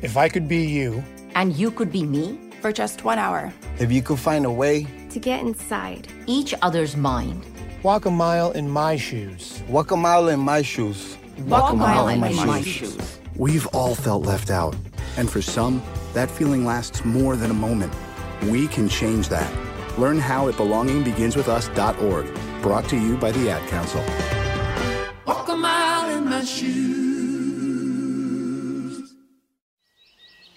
If 0.00 0.16
I 0.16 0.30
could 0.30 0.48
be 0.48 0.64
you, 0.64 1.04
and 1.34 1.54
you 1.54 1.70
could 1.70 1.92
be 1.92 2.04
me 2.04 2.38
for 2.62 2.72
just 2.72 3.04
one 3.04 3.18
hour, 3.18 3.52
if 3.78 3.92
you 3.92 4.00
could 4.00 4.18
find 4.18 4.46
a 4.46 4.50
way 4.50 4.86
to 5.10 5.18
get 5.20 5.40
inside 5.40 6.08
each 6.26 6.54
other's 6.62 6.96
mind, 6.96 7.44
walk 7.82 8.06
a 8.06 8.10
mile 8.10 8.52
in 8.52 8.70
my 8.70 8.96
shoes, 8.96 9.62
walk 9.68 9.90
a 9.90 9.96
mile 9.96 10.28
in 10.28 10.40
my 10.40 10.62
shoes, 10.62 11.18
walk, 11.40 11.64
walk 11.64 11.72
a 11.74 11.76
mile, 11.76 12.06
mile 12.06 12.08
in, 12.08 12.20
my, 12.20 12.32
my 12.46 12.62
shoes. 12.62 12.94
shoes. 12.94 13.20
We've 13.36 13.66
all 13.68 13.94
felt 13.94 14.24
left 14.24 14.50
out, 14.50 14.74
and 15.18 15.30
for 15.30 15.42
some, 15.42 15.82
that 16.14 16.30
feeling 16.30 16.64
lasts 16.64 17.04
more 17.04 17.36
than 17.36 17.50
a 17.50 17.54
moment. 17.54 17.92
We 18.44 18.68
can 18.68 18.88
change 18.88 19.28
that. 19.28 19.52
Learn 19.98 20.18
how 20.18 20.48
at 20.48 20.54
belongingbeginswithus.org. 20.54 22.26
Brought 22.62 22.88
to 22.88 22.96
you 22.96 23.16
by 23.16 23.32
the 23.32 23.50
Ad 23.50 23.68
Council. 23.68 24.02
Walk 25.26 25.48
a 25.48 25.56
mile 25.56 26.10
in 26.16 26.24
my 26.26 26.44
shoes. 26.44 26.80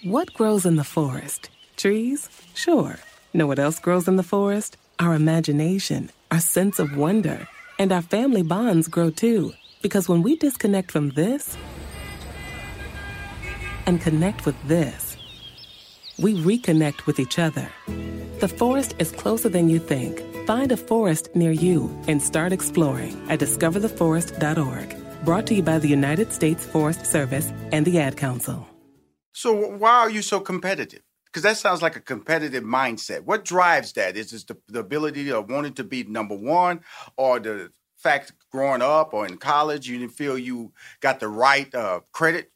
What 0.04 0.34
grows 0.34 0.66
in 0.66 0.76
the 0.76 0.84
forest? 0.84 1.50
Trees? 1.78 2.30
Sure. 2.54 3.00
Know 3.34 3.48
what 3.48 3.60
else 3.60 3.80
grows 3.80 4.08
in 4.08 4.16
the 4.18 4.24
forest? 4.24 4.78
Our 5.00 5.16
imagination, 5.16 6.10
our 6.30 6.40
sense 6.40 6.78
of 6.80 6.96
wonder, 6.96 7.48
and 7.80 7.92
our 7.92 8.02
family 8.02 8.44
bonds 8.44 8.88
grow 8.88 9.10
too. 9.10 9.54
Because 9.82 10.08
when 10.08 10.22
we 10.22 10.36
disconnect 10.36 10.92
from 10.92 11.10
this 11.12 11.58
and 13.86 14.00
connect 14.00 14.46
with 14.46 14.56
this, 14.68 15.03
we 16.20 16.36
reconnect 16.36 17.06
with 17.06 17.20
each 17.20 17.40
other. 17.40 17.70
The 18.40 18.48
forest 18.48 18.96
is 19.00 19.12
closer 19.12 19.50
than 19.50 19.70
you 19.70 19.80
think. 19.80 20.22
Find 20.46 20.72
a 20.72 20.78
forest 20.78 21.30
near 21.36 21.52
you 21.52 21.90
and 22.08 22.22
start 22.22 22.52
exploring 22.52 23.16
at 23.30 23.40
discovertheforest.org. 23.40 25.26
Brought 25.26 25.48
to 25.48 25.56
you 25.56 25.64
by 25.64 25.80
the 25.80 25.88
United 25.88 26.34
States 26.34 26.66
Forest 26.66 27.06
Service 27.06 27.52
and 27.72 27.86
the 27.86 28.00
Ad 28.00 28.18
Council. 28.18 28.68
So, 29.32 29.54
why 29.54 30.00
are 30.00 30.10
you 30.10 30.22
so 30.22 30.40
competitive? 30.40 31.02
Because 31.26 31.44
that 31.44 31.58
sounds 31.58 31.82
like 31.82 31.96
a 31.96 32.02
competitive 32.02 32.64
mindset. 32.64 33.22
What 33.22 33.46
drives 33.46 33.94
that? 33.94 34.16
Is 34.18 34.34
it 34.34 34.48
the, 34.48 34.58
the 34.68 34.80
ability 34.80 35.32
of 35.32 35.50
wanting 35.50 35.74
to 35.76 35.84
be 35.84 36.04
number 36.04 36.36
one, 36.36 36.82
or 37.18 37.40
the 37.40 37.72
fact 37.98 38.34
growing 38.52 38.82
up 38.82 39.14
or 39.14 39.26
in 39.26 39.38
college 39.38 39.88
you 39.88 39.98
didn't 39.98 40.12
feel 40.12 40.38
you 40.38 40.74
got 41.00 41.20
the 41.20 41.28
right 41.28 41.74
uh, 41.74 42.02
credit 42.12 42.52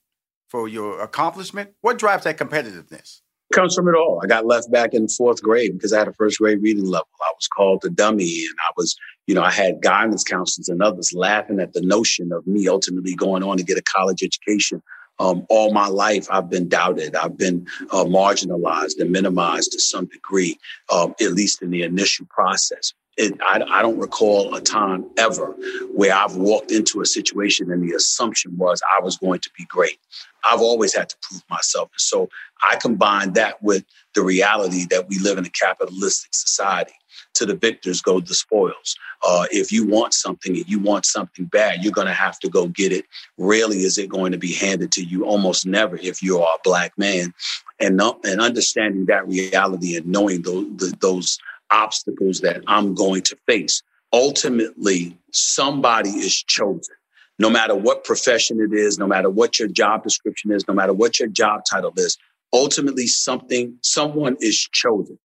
for 0.49 0.67
your 0.67 1.01
accomplishment? 1.01 1.71
What 1.81 1.97
drives 1.97 2.25
that 2.25 2.37
competitiveness? 2.37 3.21
Comes 3.53 3.75
from 3.75 3.87
it 3.87 3.95
all. 3.95 4.19
I 4.23 4.27
got 4.27 4.45
left 4.45 4.71
back 4.71 4.93
in 4.93 5.07
fourth 5.07 5.41
grade 5.41 5.73
because 5.73 5.93
I 5.93 5.99
had 5.99 6.07
a 6.07 6.13
first 6.13 6.39
grade 6.39 6.61
reading 6.61 6.85
level. 6.85 7.07
I 7.21 7.31
was 7.35 7.47
called 7.47 7.83
a 7.85 7.89
dummy 7.89 8.45
and 8.45 8.55
I 8.67 8.71
was, 8.75 8.95
you 9.25 9.35
know, 9.35 9.43
I 9.43 9.51
had 9.51 9.81
guidance 9.81 10.23
counselors 10.23 10.69
and 10.69 10.81
others 10.81 11.13
laughing 11.13 11.59
at 11.59 11.73
the 11.73 11.81
notion 11.81 12.31
of 12.31 12.45
me 12.45 12.67
ultimately 12.67 13.15
going 13.15 13.43
on 13.43 13.57
to 13.57 13.63
get 13.63 13.77
a 13.77 13.83
college 13.83 14.23
education. 14.23 14.81
Um, 15.19 15.45
all 15.49 15.73
my 15.73 15.87
life, 15.87 16.27
I've 16.29 16.49
been 16.49 16.67
doubted. 16.67 17.15
I've 17.15 17.37
been 17.37 17.65
uh, 17.91 18.03
marginalized 18.03 18.99
and 18.99 19.11
minimized 19.11 19.71
to 19.71 19.79
some 19.79 20.05
degree, 20.05 20.59
um, 20.91 21.15
at 21.19 21.31
least 21.31 21.63
in 21.63 21.71
the 21.71 21.81
initial 21.83 22.27
process. 22.29 22.93
It, 23.17 23.33
I, 23.41 23.61
I, 23.67 23.81
don't 23.81 23.97
recall 23.97 24.53
a 24.53 24.61
time 24.61 25.05
ever 25.17 25.55
where 25.91 26.13
I've 26.13 26.35
walked 26.35 26.71
into 26.71 27.01
a 27.01 27.05
situation 27.05 27.71
and 27.71 27.81
the 27.81 27.95
assumption 27.95 28.55
was 28.57 28.79
I 28.95 29.01
was 29.01 29.17
going 29.17 29.39
to 29.39 29.49
be 29.57 29.65
great. 29.65 29.97
I've 30.43 30.61
always 30.61 30.95
had 30.95 31.09
to 31.09 31.15
prove 31.21 31.43
myself. 31.49 31.89
So 31.97 32.29
I 32.63 32.75
combine 32.75 33.33
that 33.33 33.61
with 33.61 33.83
the 34.13 34.21
reality 34.21 34.85
that 34.89 35.07
we 35.09 35.19
live 35.19 35.37
in 35.37 35.45
a 35.45 35.49
capitalistic 35.49 36.33
society. 36.33 36.93
To 37.35 37.45
the 37.45 37.55
victors 37.55 38.01
go 38.01 38.19
the 38.19 38.33
spoils. 38.33 38.95
Uh, 39.27 39.45
if 39.51 39.71
you 39.71 39.85
want 39.85 40.13
something 40.15 40.55
and 40.55 40.67
you 40.67 40.79
want 40.79 41.05
something 41.05 41.45
bad, 41.45 41.83
you're 41.83 41.91
going 41.91 42.07
to 42.07 42.13
have 42.13 42.39
to 42.39 42.49
go 42.49 42.67
get 42.67 42.91
it. 42.91 43.05
Rarely 43.37 43.83
is 43.83 43.99
it 43.99 44.09
going 44.09 44.31
to 44.31 44.39
be 44.39 44.53
handed 44.53 44.91
to 44.93 45.03
you, 45.03 45.23
almost 45.23 45.65
never 45.65 45.97
if 45.97 46.23
you 46.23 46.39
are 46.39 46.55
a 46.55 46.59
black 46.63 46.97
man. 46.97 47.33
And, 47.79 48.01
and 48.01 48.41
understanding 48.41 49.05
that 49.05 49.27
reality 49.27 49.97
and 49.97 50.07
knowing 50.07 50.41
those, 50.41 50.93
those 50.93 51.37
obstacles 51.71 52.41
that 52.41 52.63
I'm 52.67 52.93
going 52.93 53.21
to 53.23 53.37
face. 53.45 53.81
Ultimately, 54.13 55.17
somebody 55.31 56.09
is 56.09 56.43
chosen. 56.43 56.95
No 57.39 57.49
matter 57.49 57.75
what 57.75 58.03
profession 58.03 58.59
it 58.59 58.73
is, 58.73 58.97
no 58.97 59.05
matter 59.05 59.29
what 59.29 59.59
your 59.59 59.67
job 59.67 60.03
description 60.03 60.51
is, 60.51 60.67
no 60.67 60.73
matter 60.73 60.93
what 60.93 61.19
your 61.19 61.29
job 61.29 61.61
title 61.69 61.93
is, 61.97 62.17
ultimately 62.53 63.05
something, 63.05 63.77
someone 63.81 64.37
is 64.39 64.67
chosen. 64.71 65.19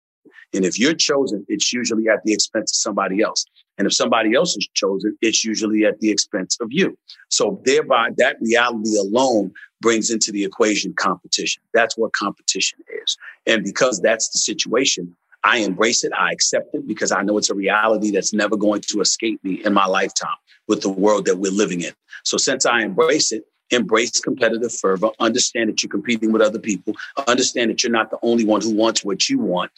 And 0.53 0.65
if 0.65 0.79
you're 0.79 0.95
chosen, 0.95 1.45
it's 1.49 1.73
usually 1.73 2.09
at 2.09 2.25
the 2.25 2.33
expense 2.33 2.73
of 2.73 2.77
somebody 2.77 3.23
else. 3.23 3.45
And 3.79 3.87
if 3.87 3.95
somebody 3.95 4.35
else 4.35 4.57
is 4.57 4.69
chosen, 4.75 5.17
it's 5.23 5.45
usually 5.45 5.85
at 5.85 6.01
the 6.01 6.11
expense 6.11 6.59
of 6.61 6.69
you. 6.71 6.99
So 7.29 7.63
thereby 7.65 8.11
that 8.19 8.37
reality 8.41 8.97
alone 8.99 9.53
brings 9.81 10.11
into 10.11 10.33
the 10.33 10.45
equation 10.45 10.93
competition. 10.93 11.63
That's 11.73 11.97
what 11.97 12.13
competition 12.13 12.81
is. 13.03 13.17
And 13.47 13.65
because 13.65 14.01
that's 14.01 14.29
the 14.31 14.39
situation, 14.39 15.17
I 15.43 15.59
embrace 15.59 16.05
it. 16.05 16.13
I 16.13 16.33
accept 16.33 16.75
it 16.75 16.87
because 16.87 17.13
I 17.13 17.23
know 17.23 17.39
it's 17.39 17.51
a 17.51 17.55
reality 17.55 18.11
that's 18.11 18.33
never 18.33 18.57
going 18.57 18.83
to 18.89 19.01
escape 19.01 19.43
me 19.43 19.63
in 19.65 19.73
my 19.73 19.87
lifetime 19.87 20.37
with 20.69 20.83
the 20.83 20.91
world 20.91 21.25
that 21.25 21.39
we're 21.39 21.53
living 21.53 21.81
in. 21.81 21.93
So 22.25 22.37
since 22.37 22.67
I 22.67 22.83
embrace 22.83 23.33
it, 23.33 23.45
embrace 23.71 24.21
competitive 24.21 24.75
fervor, 24.75 25.11
understand 25.21 25.71
that 25.71 25.83
you're 25.83 25.91
competing 25.91 26.33
with 26.33 26.43
other 26.43 26.59
people, 26.59 26.95
understand 27.29 27.71
that 27.71 27.83
you're 27.83 27.93
not 27.93 28.11
the 28.11 28.19
only 28.23 28.45
one 28.45 28.61
who 28.61 28.75
wants 28.75 29.05
what 29.05 29.29
you 29.29 29.39
want, 29.39 29.71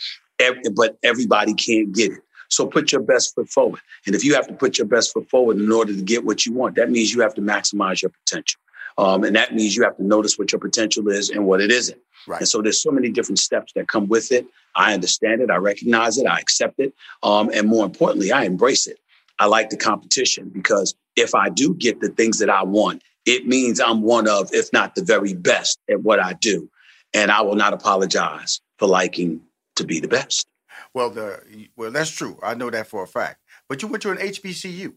but 0.74 0.98
everybody 1.02 1.54
can't 1.54 1.94
get 1.94 2.12
it. 2.12 2.20
So 2.48 2.66
put 2.66 2.90
your 2.90 3.02
best 3.02 3.34
foot 3.34 3.48
forward. 3.48 3.80
And 4.06 4.14
if 4.14 4.24
you 4.24 4.34
have 4.34 4.48
to 4.48 4.54
put 4.54 4.78
your 4.78 4.86
best 4.86 5.12
foot 5.12 5.28
forward 5.30 5.58
in 5.58 5.70
order 5.70 5.94
to 5.94 6.02
get 6.02 6.24
what 6.24 6.44
you 6.44 6.52
want, 6.52 6.74
that 6.76 6.90
means 6.90 7.14
you 7.14 7.20
have 7.20 7.34
to 7.34 7.40
maximize 7.40 8.02
your 8.02 8.10
potential. 8.10 8.60
Um, 8.98 9.24
and 9.24 9.34
that 9.36 9.54
means 9.54 9.76
you 9.76 9.82
have 9.84 9.96
to 9.96 10.04
notice 10.04 10.38
what 10.38 10.52
your 10.52 10.60
potential 10.60 11.08
is 11.08 11.30
and 11.30 11.46
what 11.46 11.60
it 11.60 11.70
isn't. 11.70 12.00
Right. 12.26 12.40
And 12.40 12.48
so 12.48 12.62
there's 12.62 12.82
so 12.82 12.90
many 12.90 13.10
different 13.10 13.38
steps 13.38 13.72
that 13.74 13.88
come 13.88 14.06
with 14.06 14.32
it. 14.32 14.46
I 14.74 14.94
understand 14.94 15.40
it. 15.40 15.50
I 15.50 15.56
recognize 15.56 16.18
it. 16.18 16.26
I 16.26 16.38
accept 16.38 16.78
it. 16.78 16.94
Um, 17.22 17.50
and 17.52 17.68
more 17.68 17.84
importantly, 17.84 18.32
I 18.32 18.44
embrace 18.44 18.86
it. 18.86 18.98
I 19.38 19.46
like 19.46 19.70
the 19.70 19.76
competition 19.76 20.50
because 20.50 20.94
if 21.16 21.34
I 21.34 21.48
do 21.48 21.74
get 21.74 22.00
the 22.00 22.08
things 22.08 22.38
that 22.38 22.50
I 22.50 22.62
want, 22.62 23.02
it 23.26 23.46
means 23.46 23.80
I'm 23.80 24.02
one 24.02 24.28
of, 24.28 24.50
if 24.52 24.72
not 24.72 24.94
the 24.94 25.04
very 25.04 25.34
best 25.34 25.78
at 25.90 26.00
what 26.00 26.20
I 26.20 26.34
do. 26.34 26.68
And 27.14 27.30
I 27.30 27.42
will 27.42 27.56
not 27.56 27.72
apologize 27.72 28.60
for 28.78 28.88
liking 28.88 29.42
to 29.76 29.84
be 29.84 30.00
the 30.00 30.08
best. 30.08 30.46
Well, 30.94 31.10
the 31.10 31.68
well, 31.76 31.90
that's 31.90 32.10
true. 32.10 32.38
I 32.42 32.54
know 32.54 32.70
that 32.70 32.86
for 32.86 33.02
a 33.02 33.06
fact. 33.06 33.40
But 33.68 33.82
you 33.82 33.88
went 33.88 34.02
to 34.02 34.10
an 34.10 34.18
HBCU, 34.18 34.92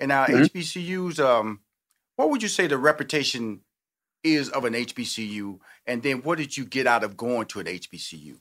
and 0.00 0.08
now 0.08 0.24
mm-hmm. 0.24 0.44
HBCUs. 0.44 1.18
Um, 1.18 1.60
what 2.18 2.30
would 2.30 2.42
you 2.42 2.48
say 2.48 2.66
the 2.66 2.76
reputation 2.76 3.60
is 4.24 4.48
of 4.48 4.64
an 4.64 4.74
HBCU, 4.74 5.60
and 5.86 6.02
then 6.02 6.16
what 6.22 6.36
did 6.36 6.56
you 6.56 6.64
get 6.64 6.84
out 6.84 7.04
of 7.04 7.16
going 7.16 7.46
to 7.46 7.60
an 7.60 7.66
HBCU? 7.66 8.40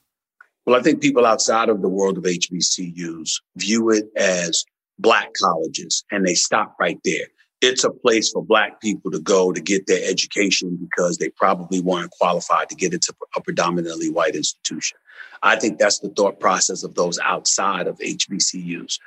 Well, 0.65 0.75
I 0.75 0.81
think 0.81 0.99
people 0.99 1.27
outside 1.27 1.69
of 1.69 1.83
the 1.83 1.87
world 1.87 2.17
of 2.17 2.23
HBCUs 2.23 3.33
view 3.55 3.91
it 3.91 4.05
as 4.17 4.65
black 4.97 5.29
colleges, 5.39 6.03
and 6.09 6.25
they 6.25 6.33
stop 6.33 6.75
right 6.79 6.99
there. 7.05 7.27
It's 7.61 7.83
a 7.83 7.91
place 7.91 8.31
for 8.31 8.43
black 8.43 8.81
people 8.81 9.11
to 9.11 9.19
go 9.19 9.53
to 9.53 9.61
get 9.61 9.85
their 9.85 10.09
education 10.09 10.75
because 10.81 11.19
they 11.19 11.29
probably 11.29 11.79
weren't 11.79 12.09
qualified 12.19 12.69
to 12.69 12.75
get 12.75 12.95
into 12.95 13.13
a 13.35 13.41
predominantly 13.41 14.09
white 14.09 14.35
institution. 14.35 14.97
I 15.43 15.55
think 15.55 15.77
that's 15.77 15.99
the 15.99 16.09
thought 16.09 16.39
process 16.39 16.81
of 16.81 16.95
those 16.95 17.19
outside 17.19 17.85
of 17.85 17.99
HBCUs 17.99 18.97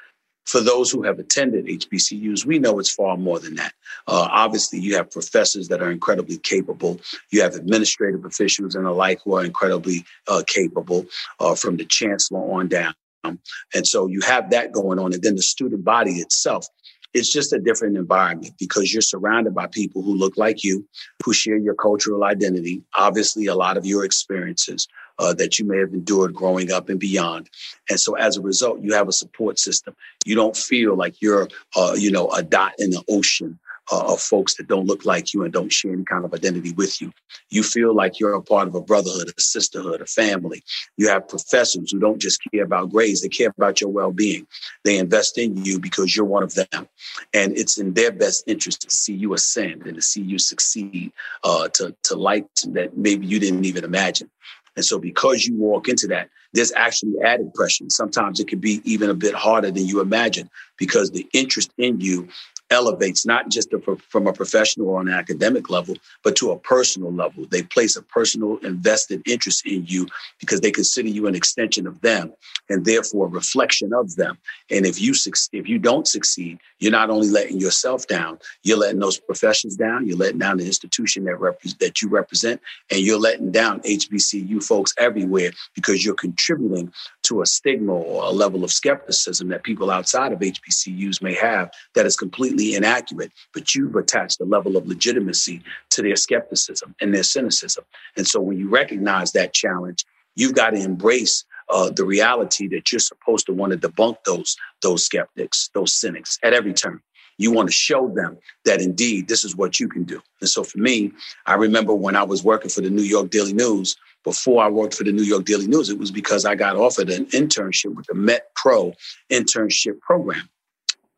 for 0.50 0.60
those 0.60 0.90
who 0.90 1.04
have 1.04 1.20
attended 1.20 1.66
HBCUs, 1.66 2.44
we 2.44 2.58
know 2.58 2.80
it's 2.80 2.92
far 2.92 3.16
more 3.16 3.38
than 3.38 3.54
that. 3.54 3.72
Uh, 4.08 4.26
obviously, 4.32 4.80
you 4.80 4.96
have 4.96 5.08
professors 5.08 5.68
that 5.68 5.80
are 5.80 5.92
incredibly 5.92 6.38
capable. 6.38 7.00
You 7.30 7.40
have 7.42 7.54
administrative 7.54 8.24
officials 8.24 8.74
and 8.74 8.84
the 8.84 8.90
like 8.90 9.20
who 9.24 9.36
are 9.36 9.44
incredibly 9.44 10.04
uh, 10.26 10.42
capable, 10.48 11.06
uh, 11.38 11.54
from 11.54 11.76
the 11.76 11.84
chancellor 11.84 12.40
on 12.40 12.66
down. 12.66 12.94
and 13.22 13.86
so 13.86 14.08
you 14.08 14.20
have 14.22 14.50
that 14.50 14.72
going 14.72 14.98
on. 14.98 15.12
And 15.12 15.22
then 15.22 15.36
the 15.36 15.42
student 15.42 15.84
body 15.84 16.14
itself 16.14 16.66
it's 17.12 17.32
just 17.32 17.52
a 17.52 17.58
different 17.58 17.96
environment 17.96 18.54
because 18.58 18.92
you're 18.92 19.02
surrounded 19.02 19.52
by 19.52 19.66
people 19.66 20.00
who 20.00 20.14
look 20.14 20.36
like 20.36 20.62
you, 20.62 20.86
who 21.24 21.32
share 21.32 21.56
your 21.56 21.74
cultural 21.74 22.22
identity, 22.22 22.84
obviously, 22.94 23.46
a 23.46 23.54
lot 23.54 23.76
of 23.76 23.84
your 23.84 24.04
experiences 24.04 24.86
uh, 25.20 25.34
that 25.34 25.58
you 25.58 25.64
may 25.66 25.78
have 25.78 25.92
endured 25.92 26.34
growing 26.34 26.72
up 26.72 26.88
and 26.88 26.98
beyond. 26.98 27.48
And 27.88 28.00
so 28.00 28.14
as 28.16 28.36
a 28.36 28.42
result, 28.42 28.80
you 28.80 28.92
have 28.94 29.08
a 29.08 29.12
support 29.12 29.58
system. 29.58 29.94
You 30.26 30.34
don't 30.34 30.56
feel 30.56 30.96
like 30.96 31.20
you're, 31.22 31.48
uh, 31.76 31.94
you 31.96 32.10
know, 32.10 32.26
a 32.30 32.42
dot 32.42 32.72
in 32.78 32.90
the 32.90 33.04
ocean. 33.08 33.58
uh, 33.92 34.12
of 34.12 34.20
folks 34.20 34.54
that 34.54 34.68
don't 34.68 34.86
look 34.86 35.04
like 35.04 35.34
you 35.34 35.42
and 35.42 35.52
don't 35.52 35.72
share 35.72 35.92
any 35.92 36.04
kind 36.04 36.24
of 36.24 36.32
identity 36.32 36.72
with 36.72 37.00
you. 37.00 37.12
You 37.48 37.62
feel 37.62 37.94
like 37.94 38.20
you're 38.20 38.34
a 38.34 38.42
part 38.42 38.68
of 38.68 38.74
a 38.74 38.80
brotherhood, 38.80 39.32
a 39.36 39.40
sisterhood, 39.40 40.00
a 40.00 40.06
family. 40.06 40.62
You 40.96 41.08
have 41.08 41.28
professors 41.28 41.90
who 41.90 41.98
don't 41.98 42.20
just 42.20 42.40
care 42.52 42.64
about 42.64 42.90
grades, 42.90 43.22
they 43.22 43.28
care 43.28 43.52
about 43.56 43.80
your 43.80 43.90
well 43.90 44.12
being. 44.12 44.46
They 44.84 44.98
invest 44.98 45.38
in 45.38 45.64
you 45.64 45.80
because 45.80 46.14
you're 46.14 46.24
one 46.24 46.42
of 46.42 46.54
them. 46.54 46.88
And 47.34 47.56
it's 47.56 47.78
in 47.78 47.94
their 47.94 48.12
best 48.12 48.44
interest 48.46 48.82
to 48.82 48.90
see 48.90 49.14
you 49.14 49.34
ascend 49.34 49.86
and 49.86 49.96
to 49.96 50.02
see 50.02 50.22
you 50.22 50.38
succeed 50.38 51.12
uh, 51.42 51.68
to, 51.74 51.94
to 52.04 52.14
lights 52.14 52.62
that 52.70 52.96
maybe 52.96 53.26
you 53.26 53.40
didn't 53.40 53.64
even 53.64 53.84
imagine. 53.84 54.30
And 54.76 54.84
so, 54.84 54.98
because 54.98 55.44
you 55.46 55.56
walk 55.56 55.88
into 55.88 56.06
that, 56.08 56.30
there's 56.52 56.72
actually 56.72 57.14
added 57.24 57.52
pressure. 57.54 57.84
Sometimes 57.88 58.40
it 58.40 58.48
can 58.48 58.58
be 58.58 58.80
even 58.84 59.10
a 59.10 59.14
bit 59.14 59.34
harder 59.34 59.70
than 59.70 59.86
you 59.86 60.00
imagine 60.00 60.48
because 60.78 61.10
the 61.10 61.26
interest 61.32 61.72
in 61.78 62.00
you 62.00 62.28
elevates 62.70 63.26
not 63.26 63.48
just 63.48 63.72
a, 63.72 63.80
from 64.08 64.26
a 64.26 64.32
professional 64.32 64.88
or 64.88 65.00
an 65.00 65.08
academic 65.08 65.70
level, 65.70 65.96
but 66.22 66.36
to 66.36 66.52
a 66.52 66.58
personal 66.58 67.12
level. 67.12 67.44
They 67.50 67.62
place 67.62 67.96
a 67.96 68.02
personal 68.02 68.58
invested 68.58 69.22
interest 69.26 69.66
in 69.66 69.84
you 69.86 70.06
because 70.38 70.60
they 70.60 70.70
consider 70.70 71.08
you 71.08 71.26
an 71.26 71.34
extension 71.34 71.86
of 71.86 72.00
them 72.00 72.32
and 72.68 72.84
therefore 72.84 73.26
a 73.26 73.30
reflection 73.30 73.92
of 73.92 74.14
them. 74.16 74.38
And 74.70 74.86
if 74.86 75.00
you 75.00 75.14
if 75.52 75.68
you 75.68 75.78
don't 75.78 76.06
succeed, 76.06 76.58
you're 76.78 76.92
not 76.92 77.10
only 77.10 77.28
letting 77.28 77.60
yourself 77.60 78.06
down, 78.06 78.38
you're 78.62 78.78
letting 78.78 79.00
those 79.00 79.18
professions 79.18 79.76
down, 79.76 80.06
you're 80.06 80.16
letting 80.16 80.38
down 80.38 80.58
the 80.58 80.66
institution 80.66 81.24
that 81.24 81.40
rep- 81.40 81.60
that 81.80 82.00
you 82.00 82.08
represent, 82.08 82.60
and 82.90 83.00
you're 83.00 83.18
letting 83.18 83.50
down 83.50 83.80
HBCU 83.80 84.62
folks 84.62 84.94
everywhere 84.98 85.50
because 85.74 86.04
you're 86.04 86.14
contributing 86.14 86.92
to 87.24 87.42
a 87.42 87.46
stigma 87.46 87.92
or 87.92 88.24
a 88.24 88.30
level 88.30 88.64
of 88.64 88.70
skepticism 88.70 89.48
that 89.48 89.62
people 89.62 89.90
outside 89.90 90.32
of 90.32 90.38
HBCUs 90.38 91.20
may 91.22 91.34
have 91.34 91.70
that 91.94 92.06
is 92.06 92.16
completely 92.16 92.59
completely 92.60 92.76
inaccurate, 92.76 93.32
but 93.52 93.74
you've 93.74 93.96
attached 93.96 94.40
a 94.40 94.44
level 94.44 94.76
of 94.76 94.86
legitimacy 94.86 95.62
to 95.90 96.02
their 96.02 96.16
skepticism 96.16 96.94
and 97.00 97.14
their 97.14 97.22
cynicism. 97.22 97.84
And 98.16 98.26
so 98.26 98.40
when 98.40 98.58
you 98.58 98.68
recognize 98.68 99.32
that 99.32 99.52
challenge, 99.52 100.04
you've 100.36 100.54
got 100.54 100.70
to 100.70 100.82
embrace 100.82 101.44
uh, 101.70 101.90
the 101.90 102.04
reality 102.04 102.68
that 102.68 102.90
you're 102.90 102.98
supposed 102.98 103.46
to 103.46 103.52
want 103.52 103.72
to 103.72 103.78
debunk 103.78 104.16
those 104.24 104.56
those 104.82 105.04
skeptics, 105.04 105.70
those 105.74 105.92
cynics 105.94 106.38
at 106.42 106.52
every 106.52 106.72
turn. 106.72 107.00
You 107.38 107.52
want 107.52 107.68
to 107.68 107.72
show 107.72 108.08
them 108.08 108.36
that 108.66 108.82
indeed 108.82 109.28
this 109.28 109.44
is 109.44 109.56
what 109.56 109.80
you 109.80 109.88
can 109.88 110.04
do. 110.04 110.20
And 110.40 110.50
so 110.50 110.62
for 110.62 110.78
me, 110.78 111.12
I 111.46 111.54
remember 111.54 111.94
when 111.94 112.16
I 112.16 112.22
was 112.22 112.44
working 112.44 112.70
for 112.70 112.82
the 112.82 112.90
New 112.90 113.02
York 113.02 113.30
Daily 113.30 113.54
News, 113.54 113.96
before 114.24 114.62
I 114.62 114.68
worked 114.68 114.94
for 114.94 115.04
the 115.04 115.12
New 115.12 115.22
York 115.22 115.46
Daily 115.46 115.66
News, 115.66 115.88
it 115.88 115.98
was 115.98 116.10
because 116.10 116.44
I 116.44 116.54
got 116.54 116.76
offered 116.76 117.08
an 117.08 117.26
internship 117.26 117.94
with 117.94 118.06
the 118.06 118.14
Met 118.14 118.50
Pro 118.54 118.92
internship 119.30 120.00
program. 120.00 120.50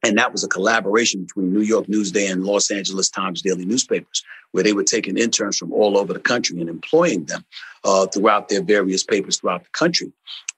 And 0.04 0.18
that 0.18 0.32
was 0.32 0.42
a 0.42 0.48
collaboration 0.48 1.22
between 1.22 1.52
New 1.52 1.60
York 1.60 1.86
Newsday 1.86 2.30
and 2.30 2.44
Los 2.44 2.70
Angeles 2.70 3.08
Times 3.08 3.42
daily 3.42 3.64
newspapers, 3.64 4.24
where 4.50 4.64
they 4.64 4.72
were 4.72 4.84
taking 4.84 5.16
interns 5.16 5.58
from 5.58 5.72
all 5.72 5.96
over 5.96 6.12
the 6.12 6.20
country 6.20 6.60
and 6.60 6.68
employing 6.68 7.24
them 7.26 7.44
uh, 7.84 8.06
throughout 8.06 8.48
their 8.48 8.62
various 8.62 9.04
papers 9.04 9.38
throughout 9.38 9.62
the 9.62 9.70
country. 9.70 10.12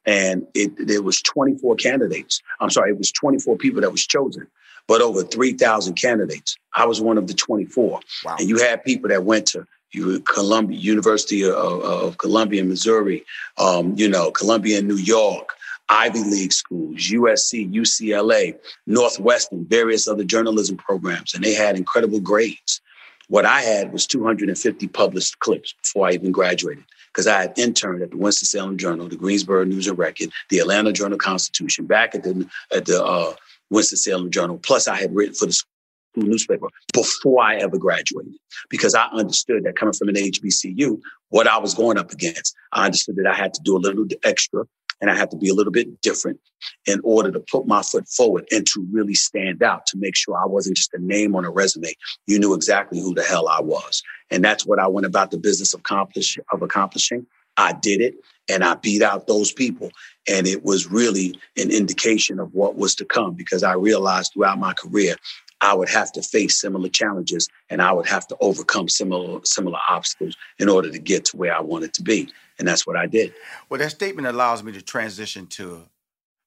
And 0.06 0.46
it, 0.54 0.72
there 0.86 1.02
was 1.02 1.20
24 1.22 1.76
candidates. 1.76 2.42
I'm 2.60 2.70
sorry, 2.70 2.90
it 2.90 2.98
was 2.98 3.12
24 3.12 3.56
people 3.56 3.80
that 3.82 3.90
was 3.90 4.06
chosen, 4.06 4.46
but 4.86 5.00
over 5.00 5.22
3,000 5.22 5.94
candidates. 5.94 6.56
I 6.74 6.86
was 6.86 7.00
one 7.00 7.18
of 7.18 7.26
the 7.26 7.34
24. 7.34 8.00
Wow. 8.24 8.36
And 8.38 8.48
you 8.48 8.58
had 8.58 8.84
people 8.84 9.08
that 9.08 9.24
went 9.24 9.46
to 9.48 9.66
you 9.94 10.20
Columbia 10.20 10.78
University 10.78 11.44
of, 11.44 11.54
of 11.54 12.18
Columbia, 12.18 12.64
Missouri, 12.64 13.24
um, 13.58 13.94
you 13.96 14.08
know, 14.08 14.30
Columbia, 14.30 14.78
in 14.80 14.88
New 14.88 14.96
York, 14.96 15.54
Ivy 15.88 16.22
League 16.24 16.52
schools, 16.52 16.96
USC, 16.96 17.72
UCLA, 17.72 18.56
Northwestern, 18.86 19.66
various 19.66 20.08
other 20.08 20.24
journalism 20.24 20.76
programs, 20.76 21.34
and 21.34 21.44
they 21.44 21.54
had 21.54 21.76
incredible 21.76 22.20
grades. 22.20 22.80
What 23.28 23.46
I 23.46 23.60
had 23.60 23.92
was 23.92 24.06
250 24.06 24.88
published 24.88 25.38
clips 25.38 25.74
before 25.82 26.08
I 26.08 26.12
even 26.12 26.32
graduated 26.32 26.84
because 27.12 27.26
I 27.26 27.42
had 27.42 27.58
interned 27.58 28.02
at 28.02 28.10
the 28.10 28.16
Winston-Salem 28.16 28.76
Journal, 28.76 29.08
the 29.08 29.16
Greensboro 29.16 29.64
News 29.64 29.86
and 29.86 29.96
Record, 29.96 30.30
the 30.50 30.58
Atlanta 30.58 30.92
Journal 30.92 31.18
Constitution, 31.18 31.86
back 31.86 32.14
at 32.14 32.22
the 32.22 32.46
at 32.74 32.86
the 32.86 33.02
uh, 33.02 33.34
Winston-Salem 33.70 34.30
Journal. 34.30 34.58
Plus, 34.58 34.88
I 34.88 34.96
had 34.96 35.14
written 35.14 35.34
for 35.34 35.46
the 35.46 35.52
school 35.52 35.70
newspaper 36.16 36.66
before 36.92 37.42
I 37.42 37.56
ever 37.56 37.78
graduated 37.78 38.34
because 38.68 38.94
I 38.94 39.06
understood 39.12 39.64
that 39.64 39.76
coming 39.76 39.94
from 39.94 40.08
an 40.08 40.16
HBCU, 40.16 41.00
what 41.30 41.46
I 41.46 41.58
was 41.58 41.74
going 41.74 41.98
up 41.98 42.12
against. 42.12 42.54
I 42.72 42.84
understood 42.84 43.16
that 43.16 43.26
I 43.26 43.34
had 43.34 43.54
to 43.54 43.60
do 43.62 43.76
a 43.76 43.78
little 43.78 44.06
extra 44.22 44.64
and 45.00 45.10
I 45.10 45.16
had 45.16 45.30
to 45.30 45.36
be 45.36 45.48
a 45.48 45.54
little 45.54 45.72
bit 45.72 46.00
different 46.00 46.40
in 46.86 47.00
order 47.04 47.30
to 47.30 47.40
put 47.40 47.66
my 47.66 47.82
foot 47.82 48.08
forward 48.08 48.46
and 48.50 48.66
to 48.66 48.86
really 48.90 49.14
stand 49.14 49.62
out 49.62 49.86
to 49.86 49.98
make 49.98 50.16
sure 50.16 50.36
I 50.36 50.46
wasn't 50.46 50.76
just 50.76 50.94
a 50.94 50.98
name 50.98 51.34
on 51.36 51.44
a 51.44 51.50
resume. 51.50 51.94
You 52.26 52.38
knew 52.38 52.54
exactly 52.54 53.00
who 53.00 53.14
the 53.14 53.22
hell 53.22 53.48
I 53.48 53.60
was. 53.60 54.02
And 54.30 54.44
that's 54.44 54.66
what 54.66 54.78
I 54.78 54.86
went 54.86 55.06
about 55.06 55.30
the 55.30 55.38
business 55.38 55.74
of, 55.74 55.80
accomplish, 55.80 56.38
of 56.52 56.62
accomplishing. 56.62 57.26
I 57.56 57.72
did 57.72 58.00
it 58.00 58.16
and 58.48 58.64
I 58.64 58.74
beat 58.74 59.02
out 59.02 59.26
those 59.26 59.52
people. 59.52 59.90
And 60.28 60.46
it 60.46 60.64
was 60.64 60.90
really 60.90 61.38
an 61.56 61.70
indication 61.70 62.40
of 62.40 62.52
what 62.54 62.76
was 62.76 62.94
to 62.96 63.04
come 63.04 63.34
because 63.34 63.62
I 63.62 63.74
realized 63.74 64.32
throughout 64.32 64.58
my 64.58 64.72
career, 64.72 65.16
I 65.60 65.72
would 65.74 65.88
have 65.88 66.12
to 66.12 66.22
face 66.22 66.60
similar 66.60 66.88
challenges 66.88 67.48
and 67.70 67.80
I 67.80 67.92
would 67.92 68.06
have 68.06 68.26
to 68.28 68.36
overcome 68.40 68.88
similar 68.88 69.40
similar 69.44 69.78
obstacles 69.88 70.36
in 70.58 70.68
order 70.68 70.90
to 70.90 70.98
get 70.98 71.24
to 71.26 71.36
where 71.36 71.56
I 71.56 71.60
wanted 71.60 71.94
to 71.94 72.02
be. 72.02 72.30
And 72.58 72.68
that's 72.68 72.86
what 72.86 72.96
I 72.96 73.06
did. 73.06 73.34
Well, 73.68 73.80
that 73.80 73.90
statement 73.90 74.28
allows 74.28 74.62
me 74.62 74.72
to 74.72 74.82
transition 74.82 75.46
to, 75.48 75.88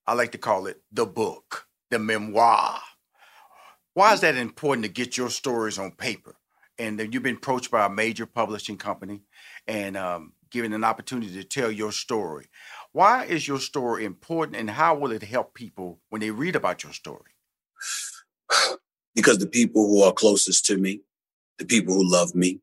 I 0.05 0.13
like 0.13 0.31
to 0.31 0.37
call 0.37 0.67
it 0.67 0.81
the 0.91 1.05
book, 1.05 1.67
the 1.89 1.99
memoir. 1.99 2.79
Why 3.93 4.13
is 4.13 4.21
that 4.21 4.35
important 4.35 4.85
to 4.85 4.91
get 4.91 5.17
your 5.17 5.29
stories 5.29 5.77
on 5.77 5.91
paper? 5.91 6.35
And 6.79 6.99
then 6.99 7.11
you've 7.11 7.23
been 7.23 7.37
approached 7.37 7.71
by 7.71 7.85
a 7.85 7.89
major 7.89 8.25
publishing 8.25 8.77
company 8.77 9.23
and 9.67 9.97
um, 9.97 10.33
given 10.51 10.73
an 10.73 10.83
opportunity 10.83 11.33
to 11.33 11.43
tell 11.43 11.71
your 11.71 11.91
story. 11.91 12.45
Why 12.91 13.25
is 13.25 13.47
your 13.47 13.59
story 13.59 14.05
important 14.05 14.57
and 14.57 14.69
how 14.69 14.95
will 14.95 15.11
it 15.11 15.23
help 15.23 15.53
people 15.53 15.99
when 16.09 16.21
they 16.21 16.31
read 16.31 16.55
about 16.55 16.83
your 16.83 16.93
story? 16.93 17.31
Because 19.15 19.39
the 19.39 19.47
people 19.47 19.87
who 19.87 20.03
are 20.03 20.13
closest 20.13 20.65
to 20.65 20.77
me, 20.77 21.01
the 21.57 21.65
people 21.65 21.95
who 21.95 22.07
love 22.07 22.35
me, 22.35 22.61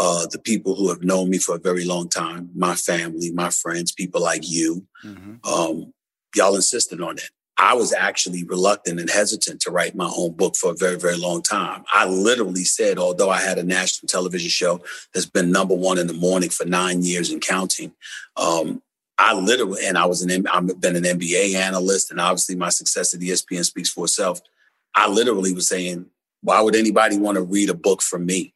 uh, 0.00 0.26
the 0.30 0.38
people 0.38 0.74
who 0.74 0.88
have 0.88 1.02
known 1.02 1.30
me 1.30 1.38
for 1.38 1.56
a 1.56 1.60
very 1.60 1.84
long 1.84 2.08
time, 2.08 2.50
my 2.54 2.74
family, 2.74 3.30
my 3.32 3.50
friends, 3.50 3.92
people 3.92 4.22
like 4.22 4.48
you, 4.48 4.86
mm-hmm. 5.04 5.34
um, 5.46 5.92
y'all 6.34 6.56
insisted 6.56 7.00
on 7.00 7.18
it. 7.18 7.30
I 7.58 7.74
was 7.74 7.92
actually 7.92 8.44
reluctant 8.44 8.98
and 8.98 9.10
hesitant 9.10 9.60
to 9.60 9.70
write 9.70 9.94
my 9.94 10.10
own 10.16 10.32
book 10.32 10.56
for 10.56 10.72
a 10.72 10.76
very, 10.76 10.98
very 10.98 11.16
long 11.16 11.42
time. 11.42 11.84
I 11.92 12.06
literally 12.06 12.64
said, 12.64 12.98
although 12.98 13.30
I 13.30 13.40
had 13.40 13.58
a 13.58 13.62
national 13.62 14.08
television 14.08 14.48
show 14.48 14.80
that's 15.12 15.26
been 15.26 15.52
number 15.52 15.74
one 15.74 15.98
in 15.98 16.06
the 16.06 16.14
morning 16.14 16.48
for 16.48 16.64
nine 16.64 17.02
years 17.02 17.30
and 17.30 17.40
counting, 17.40 17.92
um, 18.36 18.82
I 19.18 19.34
literally, 19.34 19.86
and 19.86 19.98
I 19.98 20.06
was 20.06 20.22
an, 20.22 20.46
I've 20.48 20.80
been 20.80 20.96
an 20.96 21.04
NBA 21.04 21.54
analyst, 21.54 22.10
and 22.10 22.20
obviously 22.20 22.56
my 22.56 22.70
success 22.70 23.14
at 23.14 23.20
ESPN 23.20 23.64
speaks 23.64 23.90
for 23.90 24.06
itself. 24.06 24.40
I 24.94 25.08
literally 25.08 25.52
was 25.54 25.68
saying, 25.68 26.06
why 26.40 26.60
would 26.60 26.74
anybody 26.74 27.18
want 27.18 27.36
to 27.36 27.42
read 27.42 27.70
a 27.70 27.74
book 27.74 28.02
from 28.02 28.26
me? 28.26 28.54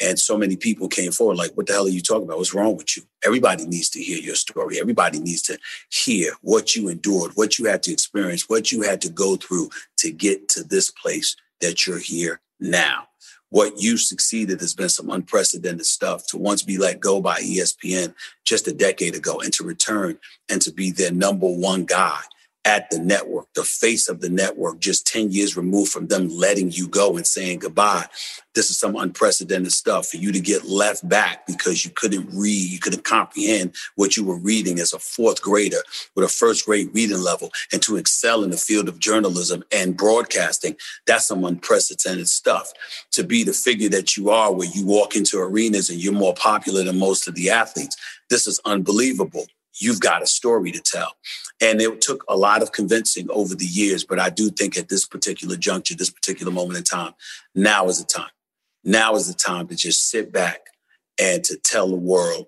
And 0.00 0.18
so 0.18 0.36
many 0.36 0.56
people 0.56 0.88
came 0.88 1.12
forward, 1.12 1.36
like, 1.36 1.52
what 1.52 1.66
the 1.66 1.74
hell 1.74 1.86
are 1.86 1.90
you 1.90 2.00
talking 2.00 2.24
about? 2.24 2.38
What's 2.38 2.54
wrong 2.54 2.76
with 2.76 2.96
you? 2.96 3.02
Everybody 3.24 3.66
needs 3.66 3.90
to 3.90 4.00
hear 4.00 4.18
your 4.18 4.34
story. 4.34 4.80
Everybody 4.80 5.20
needs 5.20 5.42
to 5.42 5.58
hear 5.90 6.32
what 6.42 6.74
you 6.74 6.88
endured, 6.88 7.32
what 7.34 7.58
you 7.58 7.66
had 7.66 7.82
to 7.84 7.92
experience, 7.92 8.48
what 8.48 8.72
you 8.72 8.82
had 8.82 9.00
to 9.02 9.10
go 9.10 9.36
through 9.36 9.70
to 9.98 10.10
get 10.10 10.48
to 10.50 10.62
this 10.62 10.90
place 10.90 11.36
that 11.60 11.86
you're 11.86 11.98
here 11.98 12.40
now. 12.58 13.06
What 13.50 13.80
you 13.80 13.96
succeeded 13.96 14.60
has 14.60 14.74
been 14.74 14.88
some 14.88 15.10
unprecedented 15.10 15.84
stuff. 15.84 16.26
To 16.28 16.38
once 16.38 16.62
be 16.62 16.78
let 16.78 17.00
go 17.00 17.20
by 17.20 17.40
ESPN 17.40 18.14
just 18.44 18.68
a 18.68 18.72
decade 18.72 19.16
ago 19.16 19.40
and 19.40 19.52
to 19.54 19.64
return 19.64 20.18
and 20.48 20.62
to 20.62 20.72
be 20.72 20.92
their 20.92 21.12
number 21.12 21.48
one 21.48 21.84
guy 21.84 22.20
at 22.64 22.90
the 22.90 22.98
network, 22.98 23.46
the 23.54 23.64
face 23.64 24.08
of 24.08 24.20
the 24.20 24.28
network, 24.28 24.80
just 24.80 25.06
10 25.06 25.30
years 25.30 25.56
removed 25.56 25.90
from 25.90 26.08
them 26.08 26.28
letting 26.28 26.70
you 26.70 26.88
go 26.88 27.16
and 27.16 27.26
saying 27.26 27.58
goodbye. 27.58 28.06
This 28.54 28.68
is 28.68 28.78
some 28.78 28.96
unprecedented 28.96 29.72
stuff 29.72 30.08
for 30.08 30.18
you 30.18 30.30
to 30.32 30.40
get 30.40 30.64
left 30.64 31.08
back 31.08 31.46
because 31.46 31.84
you 31.84 31.90
couldn't 31.90 32.28
read, 32.32 32.70
you 32.70 32.78
couldn't 32.78 33.04
comprehend 33.04 33.74
what 33.94 34.16
you 34.16 34.24
were 34.24 34.38
reading 34.38 34.78
as 34.78 34.92
a 34.92 34.98
fourth 34.98 35.40
grader 35.40 35.82
with 36.14 36.24
a 36.24 36.28
first 36.28 36.66
grade 36.66 36.90
reading 36.92 37.22
level 37.22 37.50
and 37.72 37.80
to 37.82 37.96
excel 37.96 38.44
in 38.44 38.50
the 38.50 38.56
field 38.56 38.88
of 38.88 38.98
journalism 38.98 39.64
and 39.72 39.96
broadcasting. 39.96 40.76
That's 41.06 41.26
some 41.26 41.44
unprecedented 41.44 42.28
stuff. 42.28 42.72
To 43.12 43.24
be 43.24 43.42
the 43.42 43.52
figure 43.52 43.88
that 43.90 44.16
you 44.16 44.30
are, 44.30 44.52
where 44.52 44.68
you 44.68 44.84
walk 44.84 45.16
into 45.16 45.38
arenas 45.38 45.88
and 45.88 45.98
you're 45.98 46.12
more 46.12 46.34
popular 46.34 46.84
than 46.84 46.98
most 46.98 47.26
of 47.26 47.34
the 47.34 47.50
athletes. 47.50 47.96
This 48.28 48.46
is 48.46 48.60
unbelievable 48.64 49.46
you've 49.78 50.00
got 50.00 50.22
a 50.22 50.26
story 50.26 50.72
to 50.72 50.80
tell. 50.80 51.16
And 51.60 51.80
it 51.80 52.00
took 52.00 52.24
a 52.28 52.36
lot 52.36 52.62
of 52.62 52.72
convincing 52.72 53.28
over 53.30 53.54
the 53.54 53.66
years, 53.66 54.04
but 54.04 54.18
I 54.18 54.30
do 54.30 54.50
think 54.50 54.76
at 54.76 54.88
this 54.88 55.06
particular 55.06 55.56
juncture, 55.56 55.94
this 55.94 56.10
particular 56.10 56.52
moment 56.52 56.78
in 56.78 56.84
time, 56.84 57.12
now 57.54 57.86
is 57.86 57.98
the 57.98 58.06
time. 58.06 58.30
Now 58.82 59.14
is 59.14 59.28
the 59.28 59.34
time 59.34 59.68
to 59.68 59.76
just 59.76 60.08
sit 60.08 60.32
back 60.32 60.60
and 61.20 61.44
to 61.44 61.56
tell 61.56 61.88
the 61.88 61.96
world 61.96 62.46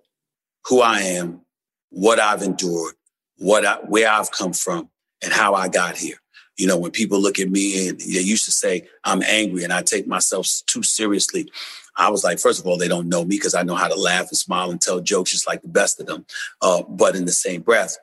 who 0.66 0.80
I 0.80 1.00
am, 1.00 1.42
what 1.90 2.18
I've 2.18 2.42
endured, 2.42 2.94
what 3.36 3.66
I, 3.66 3.76
where 3.88 4.10
I've 4.10 4.30
come 4.30 4.52
from, 4.52 4.88
and 5.22 5.32
how 5.32 5.54
I 5.54 5.68
got 5.68 5.96
here. 5.96 6.16
You 6.56 6.66
know, 6.66 6.78
when 6.78 6.90
people 6.90 7.20
look 7.20 7.38
at 7.38 7.50
me 7.50 7.88
and 7.88 7.98
they 8.00 8.20
used 8.20 8.44
to 8.44 8.52
say 8.52 8.88
I'm 9.04 9.22
angry 9.22 9.64
and 9.64 9.72
I 9.72 9.82
take 9.82 10.06
myself 10.06 10.46
too 10.66 10.82
seriously, 10.82 11.50
I 11.96 12.08
was 12.10 12.24
like, 12.24 12.38
first 12.38 12.60
of 12.60 12.66
all, 12.66 12.78
they 12.78 12.88
don't 12.88 13.08
know 13.08 13.24
me 13.24 13.36
because 13.36 13.54
I 13.54 13.62
know 13.62 13.74
how 13.74 13.88
to 13.88 13.98
laugh 13.98 14.28
and 14.28 14.36
smile 14.36 14.70
and 14.70 14.80
tell 14.80 15.00
jokes 15.00 15.32
just 15.32 15.46
like 15.46 15.62
the 15.62 15.68
best 15.68 16.00
of 16.00 16.06
them. 16.06 16.26
Uh, 16.60 16.82
but 16.88 17.16
in 17.16 17.24
the 17.24 17.32
same 17.32 17.62
breath, 17.62 17.96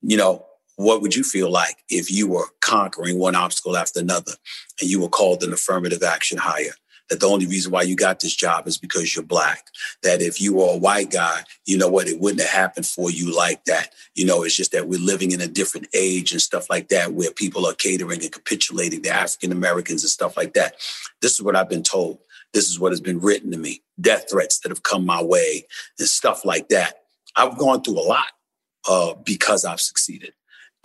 you 0.00 0.16
know, 0.16 0.46
what 0.76 1.02
would 1.02 1.14
you 1.14 1.22
feel 1.22 1.50
like 1.50 1.76
if 1.88 2.10
you 2.10 2.28
were 2.28 2.46
conquering 2.60 3.18
one 3.18 3.34
obstacle 3.34 3.76
after 3.76 4.00
another 4.00 4.32
and 4.80 4.90
you 4.90 5.00
were 5.00 5.08
called 5.08 5.42
an 5.42 5.52
affirmative 5.52 6.02
action 6.02 6.38
hire? 6.38 6.74
That 7.10 7.20
the 7.20 7.28
only 7.28 7.46
reason 7.46 7.72
why 7.72 7.82
you 7.82 7.96
got 7.96 8.20
this 8.20 8.34
job 8.34 8.66
is 8.66 8.78
because 8.78 9.14
you're 9.14 9.24
black. 9.24 9.66
That 10.02 10.22
if 10.22 10.40
you 10.40 10.54
were 10.54 10.74
a 10.74 10.78
white 10.78 11.10
guy, 11.10 11.42
you 11.66 11.76
know 11.76 11.88
what, 11.88 12.08
it 12.08 12.20
wouldn't 12.20 12.40
have 12.40 12.50
happened 12.50 12.86
for 12.86 13.10
you 13.10 13.34
like 13.36 13.64
that. 13.64 13.90
You 14.14 14.24
know, 14.24 14.42
it's 14.42 14.56
just 14.56 14.72
that 14.72 14.88
we're 14.88 15.00
living 15.00 15.32
in 15.32 15.40
a 15.40 15.46
different 15.46 15.88
age 15.94 16.32
and 16.32 16.40
stuff 16.40 16.70
like 16.70 16.88
that, 16.88 17.12
where 17.12 17.32
people 17.32 17.66
are 17.66 17.74
catering 17.74 18.22
and 18.22 18.32
capitulating 18.32 19.02
to 19.02 19.10
African 19.10 19.52
Americans 19.52 20.02
and 20.02 20.10
stuff 20.10 20.36
like 20.36 20.54
that. 20.54 20.76
This 21.20 21.32
is 21.32 21.42
what 21.42 21.56
I've 21.56 21.68
been 21.68 21.82
told. 21.82 22.18
This 22.52 22.68
is 22.68 22.78
what 22.78 22.92
has 22.92 23.00
been 23.00 23.20
written 23.20 23.50
to 23.52 23.58
me. 23.58 23.82
Death 24.00 24.26
threats 24.30 24.60
that 24.60 24.70
have 24.70 24.82
come 24.82 25.06
my 25.06 25.22
way 25.22 25.66
and 25.98 26.08
stuff 26.08 26.44
like 26.44 26.68
that. 26.68 26.94
I've 27.36 27.56
gone 27.56 27.82
through 27.82 27.98
a 27.98 28.06
lot 28.06 28.26
uh, 28.88 29.14
because 29.24 29.64
I've 29.64 29.80
succeeded 29.80 30.34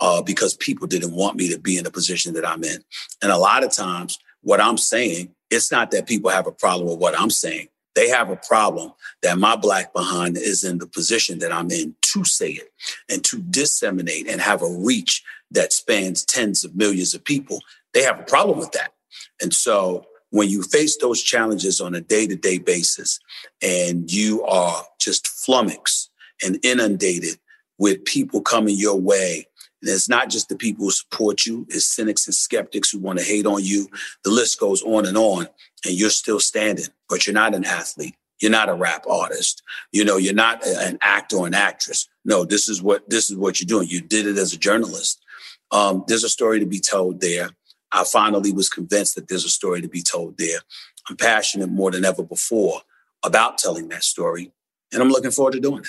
uh, 0.00 0.22
because 0.22 0.56
people 0.56 0.86
didn't 0.86 1.14
want 1.14 1.36
me 1.36 1.50
to 1.52 1.58
be 1.58 1.76
in 1.76 1.84
the 1.84 1.90
position 1.90 2.34
that 2.34 2.46
I'm 2.46 2.64
in. 2.64 2.82
And 3.22 3.32
a 3.32 3.38
lot 3.38 3.64
of 3.64 3.72
times, 3.72 4.18
what 4.42 4.60
I'm 4.60 4.78
saying, 4.78 5.34
it's 5.50 5.72
not 5.72 5.90
that 5.90 6.06
people 6.06 6.30
have 6.30 6.46
a 6.46 6.52
problem 6.52 6.88
with 6.88 6.98
what 6.98 7.18
I'm 7.18 7.30
saying. 7.30 7.68
They 7.94 8.08
have 8.08 8.30
a 8.30 8.36
problem 8.36 8.92
that 9.22 9.38
my 9.38 9.56
black 9.56 9.92
behind 9.92 10.36
is 10.36 10.62
in 10.62 10.78
the 10.78 10.86
position 10.86 11.40
that 11.40 11.52
I'm 11.52 11.70
in 11.70 11.96
to 12.02 12.24
say 12.24 12.50
it 12.50 12.72
and 13.08 13.24
to 13.24 13.38
disseminate 13.38 14.28
and 14.28 14.40
have 14.40 14.62
a 14.62 14.70
reach 14.70 15.24
that 15.50 15.72
spans 15.72 16.24
tens 16.24 16.64
of 16.64 16.76
millions 16.76 17.14
of 17.14 17.24
people. 17.24 17.60
They 17.94 18.02
have 18.02 18.20
a 18.20 18.24
problem 18.24 18.58
with 18.58 18.72
that. 18.72 18.92
And 19.42 19.52
so 19.52 20.06
when 20.30 20.48
you 20.48 20.62
face 20.62 20.96
those 20.98 21.22
challenges 21.22 21.80
on 21.80 21.94
a 21.94 22.00
day 22.00 22.26
to 22.26 22.36
day 22.36 22.58
basis 22.58 23.18
and 23.62 24.12
you 24.12 24.44
are 24.44 24.84
just 25.00 25.26
flummoxed 25.26 26.10
and 26.44 26.58
inundated 26.62 27.38
with 27.78 28.04
people 28.04 28.42
coming 28.42 28.76
your 28.76 29.00
way 29.00 29.46
and 29.80 29.90
it's 29.90 30.08
not 30.08 30.28
just 30.28 30.48
the 30.48 30.56
people 30.56 30.86
who 30.86 30.90
support 30.90 31.46
you, 31.46 31.66
it's 31.68 31.86
cynics 31.86 32.26
and 32.26 32.34
skeptics 32.34 32.90
who 32.90 32.98
want 32.98 33.18
to 33.18 33.24
hate 33.24 33.46
on 33.46 33.64
you. 33.64 33.88
The 34.24 34.30
list 34.30 34.58
goes 34.58 34.82
on 34.82 35.06
and 35.06 35.16
on, 35.16 35.48
and 35.84 35.94
you're 35.94 36.10
still 36.10 36.40
standing, 36.40 36.86
but 37.08 37.26
you're 37.26 37.34
not 37.34 37.54
an 37.54 37.64
athlete. 37.64 38.16
You're 38.40 38.50
not 38.52 38.68
a 38.68 38.74
rap 38.74 39.04
artist. 39.08 39.62
You 39.92 40.04
know, 40.04 40.16
you're 40.16 40.34
not 40.34 40.64
an 40.64 40.98
actor 41.00 41.36
or 41.36 41.46
an 41.46 41.54
actress. 41.54 42.08
No, 42.24 42.44
this 42.44 42.68
is 42.68 42.82
what 42.82 43.08
this 43.10 43.30
is 43.30 43.36
what 43.36 43.60
you're 43.60 43.66
doing. 43.66 43.88
You 43.88 44.00
did 44.00 44.26
it 44.26 44.38
as 44.38 44.52
a 44.52 44.58
journalist. 44.58 45.20
Um, 45.70 46.04
there's 46.06 46.24
a 46.24 46.28
story 46.28 46.60
to 46.60 46.66
be 46.66 46.80
told 46.80 47.20
there. 47.20 47.50
I 47.90 48.04
finally 48.04 48.52
was 48.52 48.68
convinced 48.68 49.14
that 49.14 49.28
there's 49.28 49.44
a 49.44 49.50
story 49.50 49.80
to 49.80 49.88
be 49.88 50.02
told 50.02 50.38
there. 50.38 50.60
I'm 51.08 51.16
passionate 51.16 51.70
more 51.70 51.90
than 51.90 52.04
ever 52.04 52.22
before 52.22 52.82
about 53.24 53.58
telling 53.58 53.88
that 53.88 54.04
story, 54.04 54.52
and 54.92 55.02
I'm 55.02 55.08
looking 55.08 55.30
forward 55.30 55.54
to 55.54 55.60
doing 55.60 55.80
it. 55.80 55.88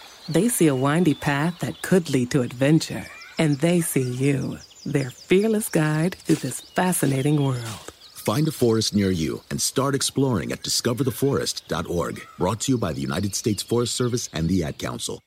they 0.29 0.49
see 0.49 0.67
a 0.67 0.75
windy 0.75 1.13
path 1.13 1.59
that 1.59 1.81
could 1.81 2.09
lead 2.09 2.31
to 2.31 2.41
adventure. 2.41 3.05
And 3.37 3.57
they 3.57 3.81
see 3.81 4.09
you, 4.09 4.59
their 4.85 5.09
fearless 5.09 5.69
guide 5.69 6.15
through 6.15 6.35
this 6.35 6.61
fascinating 6.61 7.43
world. 7.43 7.91
Find 8.13 8.47
a 8.47 8.51
forest 8.51 8.93
near 8.93 9.09
you 9.09 9.41
and 9.49 9.59
start 9.59 9.95
exploring 9.95 10.51
at 10.51 10.61
discovertheforest.org. 10.61 12.21
Brought 12.37 12.59
to 12.61 12.71
you 12.73 12.77
by 12.77 12.93
the 12.93 13.01
United 13.01 13.35
States 13.35 13.63
Forest 13.63 13.95
Service 13.95 14.29
and 14.31 14.47
the 14.47 14.63
Ad 14.63 14.77
Council. 14.77 15.21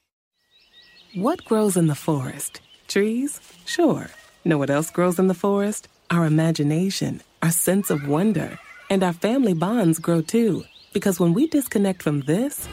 What 1.15 1.45
grows 1.45 1.77
in 1.77 1.89
the 1.89 1.95
forest? 1.95 2.61
Trees? 2.87 3.41
Sure. 3.65 4.11
Know 4.45 4.59
what 4.59 4.71
else 4.71 4.91
grows 4.91 5.19
in 5.19 5.27
the 5.27 5.35
forest? 5.35 5.89
Our 6.11 6.25
imagination, 6.25 7.21
our 7.43 7.51
sense 7.51 7.91
of 7.91 8.07
wonder, 8.07 8.59
and 8.91 9.03
our 9.03 9.13
family 9.13 9.55
bonds 9.55 9.99
grow 9.99 10.21
too. 10.21 10.65
Because 10.93 11.19
when 11.19 11.33
we 11.35 11.49
disconnect 11.49 12.03
from 12.03 12.21
this, 12.23 12.69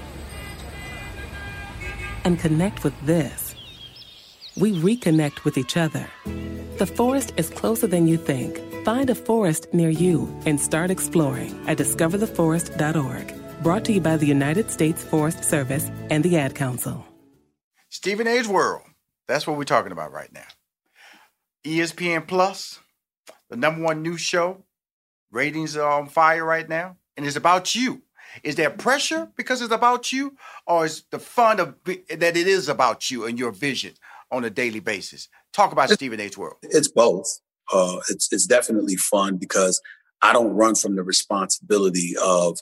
and 2.24 2.40
connect 2.40 2.84
with 2.84 3.00
this. 3.06 3.56
We 4.58 4.74
reconnect 4.74 5.44
with 5.44 5.58
each 5.58 5.78
other. 5.78 6.08
The 6.78 6.86
forest 6.86 7.34
is 7.38 7.50
closer 7.50 7.88
than 7.88 8.08
you 8.08 8.18
think. 8.18 8.60
Find 8.84 9.10
a 9.10 9.16
forest 9.16 9.68
near 9.74 9.90
you 9.90 10.28
and 10.46 10.60
start 10.60 10.92
exploring 10.92 11.56
at 11.68 11.78
discovertheforest.org. 11.78 13.64
Brought 13.64 13.86
to 13.86 13.94
you 13.94 14.02
by 14.02 14.18
the 14.18 14.26
United 14.26 14.72
States 14.72 15.04
Forest 15.04 15.44
Service 15.44 15.90
and 16.10 16.24
the 16.24 16.38
Ad 16.38 16.56
Council. 16.56 17.06
Stephen 17.90 18.28
A's 18.28 18.48
World. 18.48 18.84
That's 19.28 19.46
what 19.46 19.58
we're 19.58 19.64
talking 19.64 19.92
about 19.92 20.12
right 20.12 20.32
now. 20.34 20.48
ESPN 21.64 22.28
Plus, 22.28 22.80
the 23.50 23.56
number 23.56 23.82
one 23.84 24.02
news 24.02 24.22
show. 24.22 24.66
Ratings 25.32 25.78
are 25.78 26.00
on 26.00 26.08
fire 26.08 26.44
right 26.44 26.68
now, 26.68 26.98
and 27.16 27.26
it's 27.26 27.36
about 27.36 27.76
you. 27.76 28.02
Is 28.44 28.56
there 28.56 28.70
pressure 28.70 29.30
because 29.36 29.62
it's 29.62 29.74
about 29.74 30.12
you, 30.12 30.36
or 30.68 30.86
is 30.86 31.04
the 31.12 31.20
fun 31.20 31.60
of 31.60 31.76
that 31.86 32.38
it 32.38 32.48
is 32.48 32.70
about 32.70 33.12
you 33.12 33.26
and 33.26 33.38
your 33.38 33.52
vision 33.52 33.94
on 34.32 34.44
a 34.44 34.50
daily 34.50 34.80
basis? 34.80 35.28
Talk 35.54 35.72
about 35.72 35.90
Stephen 35.90 36.20
A's 36.20 36.38
World. 36.38 36.58
It's 36.64 36.88
both. 36.88 37.40
Uh, 37.72 37.98
it's 38.10 38.32
it's 38.32 38.46
definitely 38.46 38.96
fun 38.96 39.38
because 39.38 39.82
I 40.22 40.34
don't 40.34 40.54
run 40.54 40.76
from 40.76 40.96
the 40.96 41.04
responsibility 41.04 42.16
of 42.22 42.60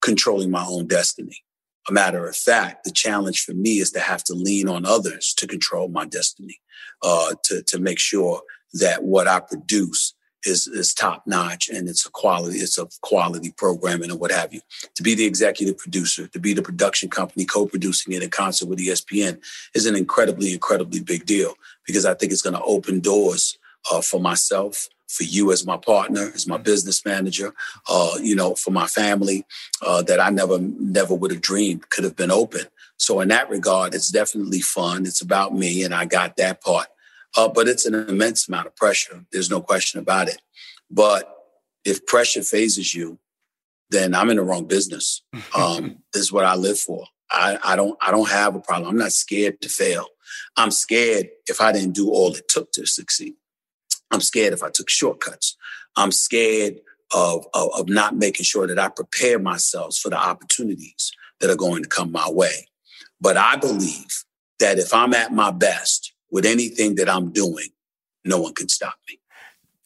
controlling 0.00 0.50
my 0.50 0.64
own 0.64 0.86
destiny. 0.86 1.44
A 1.88 1.92
matter 1.92 2.26
of 2.26 2.36
fact, 2.36 2.84
the 2.84 2.92
challenge 2.92 3.42
for 3.44 3.54
me 3.54 3.78
is 3.78 3.90
to 3.92 4.00
have 4.00 4.22
to 4.24 4.34
lean 4.34 4.68
on 4.68 4.84
others 4.84 5.32
to 5.38 5.46
control 5.46 5.88
my 5.88 6.04
destiny, 6.04 6.60
uh, 7.02 7.34
to 7.44 7.62
to 7.62 7.78
make 7.78 7.98
sure 7.98 8.42
that 8.74 9.02
what 9.02 9.26
I 9.26 9.40
produce 9.40 10.14
is 10.44 10.66
is 10.66 10.94
top 10.94 11.26
notch 11.26 11.68
and 11.68 11.88
it's 11.88 12.06
a 12.06 12.10
quality 12.10 12.58
it's 12.58 12.78
a 12.78 12.86
quality 13.02 13.52
programming 13.56 14.10
and 14.10 14.20
what 14.20 14.30
have 14.30 14.52
you. 14.52 14.60
To 14.94 15.02
be 15.02 15.14
the 15.14 15.26
executive 15.26 15.78
producer 15.78 16.26
to 16.28 16.38
be 16.38 16.54
the 16.54 16.62
production 16.62 17.10
company 17.10 17.44
co-producing 17.44 18.12
it 18.12 18.22
in 18.22 18.30
concert 18.30 18.68
with 18.68 18.78
espn 18.78 19.40
is 19.74 19.86
an 19.86 19.96
incredibly 19.96 20.52
incredibly 20.52 21.00
big 21.00 21.26
deal 21.26 21.54
because 21.86 22.06
i 22.06 22.14
think 22.14 22.32
it's 22.32 22.42
going 22.42 22.56
to 22.56 22.62
open 22.62 23.00
doors 23.00 23.58
uh, 23.90 24.00
for 24.00 24.20
myself 24.20 24.88
for 25.08 25.24
you 25.24 25.50
as 25.50 25.66
my 25.66 25.76
partner 25.76 26.30
as 26.34 26.46
my 26.46 26.58
business 26.58 27.04
manager 27.04 27.54
uh, 27.88 28.12
you 28.20 28.36
know 28.36 28.54
for 28.54 28.70
my 28.70 28.86
family 28.86 29.44
uh, 29.84 30.02
that 30.02 30.20
i 30.20 30.30
never 30.30 30.58
never 30.60 31.14
would 31.14 31.30
have 31.30 31.40
dreamed 31.40 31.88
could 31.90 32.04
have 32.04 32.16
been 32.16 32.30
open. 32.30 32.62
So 32.96 33.20
in 33.20 33.28
that 33.28 33.48
regard 33.48 33.94
it's 33.94 34.10
definitely 34.10 34.60
fun. 34.60 35.06
It's 35.06 35.20
about 35.20 35.54
me 35.54 35.82
and 35.82 35.94
i 35.94 36.04
got 36.04 36.36
that 36.36 36.60
part 36.60 36.88
uh, 37.36 37.48
but 37.48 37.68
it's 37.68 37.86
an 37.86 37.94
immense 37.94 38.48
amount 38.48 38.66
of 38.66 38.76
pressure. 38.76 39.24
There's 39.32 39.50
no 39.50 39.60
question 39.60 40.00
about 40.00 40.28
it. 40.28 40.40
But 40.90 41.34
if 41.84 42.06
pressure 42.06 42.42
phases 42.42 42.94
you, 42.94 43.18
then 43.90 44.14
I'm 44.14 44.30
in 44.30 44.36
the 44.36 44.42
wrong 44.42 44.66
business. 44.66 45.22
Um, 45.56 45.98
this 46.12 46.22
is 46.22 46.32
what 46.32 46.44
I 46.44 46.54
live 46.54 46.78
for. 46.78 47.06
I, 47.30 47.58
I 47.64 47.76
don't 47.76 47.96
I 48.00 48.10
don't 48.10 48.28
have 48.28 48.54
a 48.54 48.60
problem. 48.60 48.90
I'm 48.90 48.98
not 48.98 49.12
scared 49.12 49.60
to 49.62 49.68
fail. 49.68 50.06
I'm 50.56 50.70
scared 50.70 51.28
if 51.46 51.60
I 51.60 51.72
didn't 51.72 51.94
do 51.94 52.10
all 52.10 52.34
it 52.34 52.48
took 52.48 52.70
to 52.72 52.86
succeed. 52.86 53.34
I'm 54.10 54.20
scared 54.20 54.52
if 54.52 54.62
I 54.62 54.70
took 54.70 54.88
shortcuts. 54.88 55.56
I'm 55.96 56.12
scared 56.12 56.80
of, 57.14 57.46
of, 57.54 57.70
of 57.74 57.88
not 57.88 58.16
making 58.16 58.44
sure 58.44 58.66
that 58.66 58.78
I 58.78 58.88
prepare 58.88 59.38
myself 59.38 59.96
for 59.96 60.10
the 60.10 60.18
opportunities 60.18 61.12
that 61.40 61.50
are 61.50 61.56
going 61.56 61.82
to 61.82 61.88
come 61.88 62.12
my 62.12 62.28
way. 62.30 62.68
But 63.20 63.36
I 63.36 63.56
believe 63.56 64.24
that 64.60 64.78
if 64.78 64.94
I'm 64.94 65.14
at 65.14 65.32
my 65.32 65.50
best 65.50 66.12
with 66.30 66.44
anything 66.44 66.96
that 66.96 67.08
I'm 67.08 67.32
doing, 67.32 67.68
no 68.24 68.40
one 68.40 68.54
can 68.54 68.68
stop 68.68 68.94
me. 69.08 69.18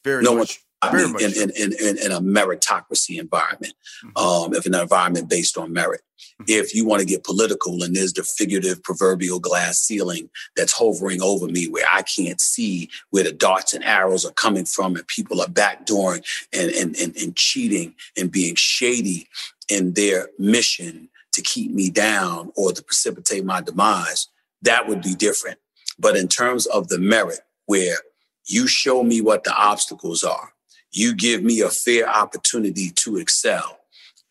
Very 0.03 0.23
no 0.23 0.35
much. 0.35 0.37
one. 0.37 0.47
Very 0.91 1.07
much 1.07 1.21
in, 1.21 1.49
in, 1.51 1.71
in, 1.79 1.97
in, 1.97 2.11
a 2.11 2.19
meritocracy 2.19 3.17
environment, 3.17 3.73
um, 4.17 4.53
if 4.53 4.65
an 4.65 4.75
environment 4.75 5.29
based 5.29 5.57
on 5.57 5.71
merit. 5.71 6.01
If 6.45 6.75
you 6.75 6.85
want 6.85 6.99
to 6.99 7.05
get 7.05 7.23
political 7.23 7.83
and 7.83 7.95
there's 7.95 8.11
the 8.11 8.23
figurative 8.23 8.83
proverbial 8.83 9.39
glass 9.39 9.79
ceiling 9.79 10.29
that's 10.57 10.73
hovering 10.73 11.21
over 11.21 11.47
me 11.47 11.69
where 11.69 11.85
I 11.89 12.01
can't 12.01 12.41
see 12.41 12.89
where 13.11 13.23
the 13.23 13.31
darts 13.31 13.73
and 13.73 13.83
arrows 13.83 14.25
are 14.25 14.33
coming 14.33 14.65
from 14.65 14.97
and 14.97 15.07
people 15.07 15.39
are 15.39 15.47
backdooring 15.47 16.25
and, 16.51 16.69
and, 16.71 16.95
and, 16.97 17.15
and 17.15 17.35
cheating 17.35 17.95
and 18.17 18.31
being 18.31 18.55
shady 18.55 19.27
in 19.69 19.93
their 19.93 20.29
mission 20.37 21.09
to 21.33 21.41
keep 21.41 21.71
me 21.71 21.89
down 21.89 22.51
or 22.55 22.71
to 22.71 22.83
precipitate 22.83 23.45
my 23.45 23.61
demise, 23.61 24.27
that 24.61 24.87
would 24.87 25.01
be 25.01 25.15
different. 25.15 25.59
But 25.99 26.15
in 26.15 26.27
terms 26.27 26.65
of 26.65 26.87
the 26.87 26.99
merit, 26.99 27.39
where 27.65 27.97
you 28.45 28.67
show 28.67 29.03
me 29.03 29.21
what 29.21 29.43
the 29.43 29.53
obstacles 29.53 30.23
are, 30.23 30.53
you 30.91 31.15
give 31.15 31.43
me 31.43 31.61
a 31.61 31.69
fair 31.69 32.07
opportunity 32.07 32.89
to 32.91 33.17
excel. 33.17 33.79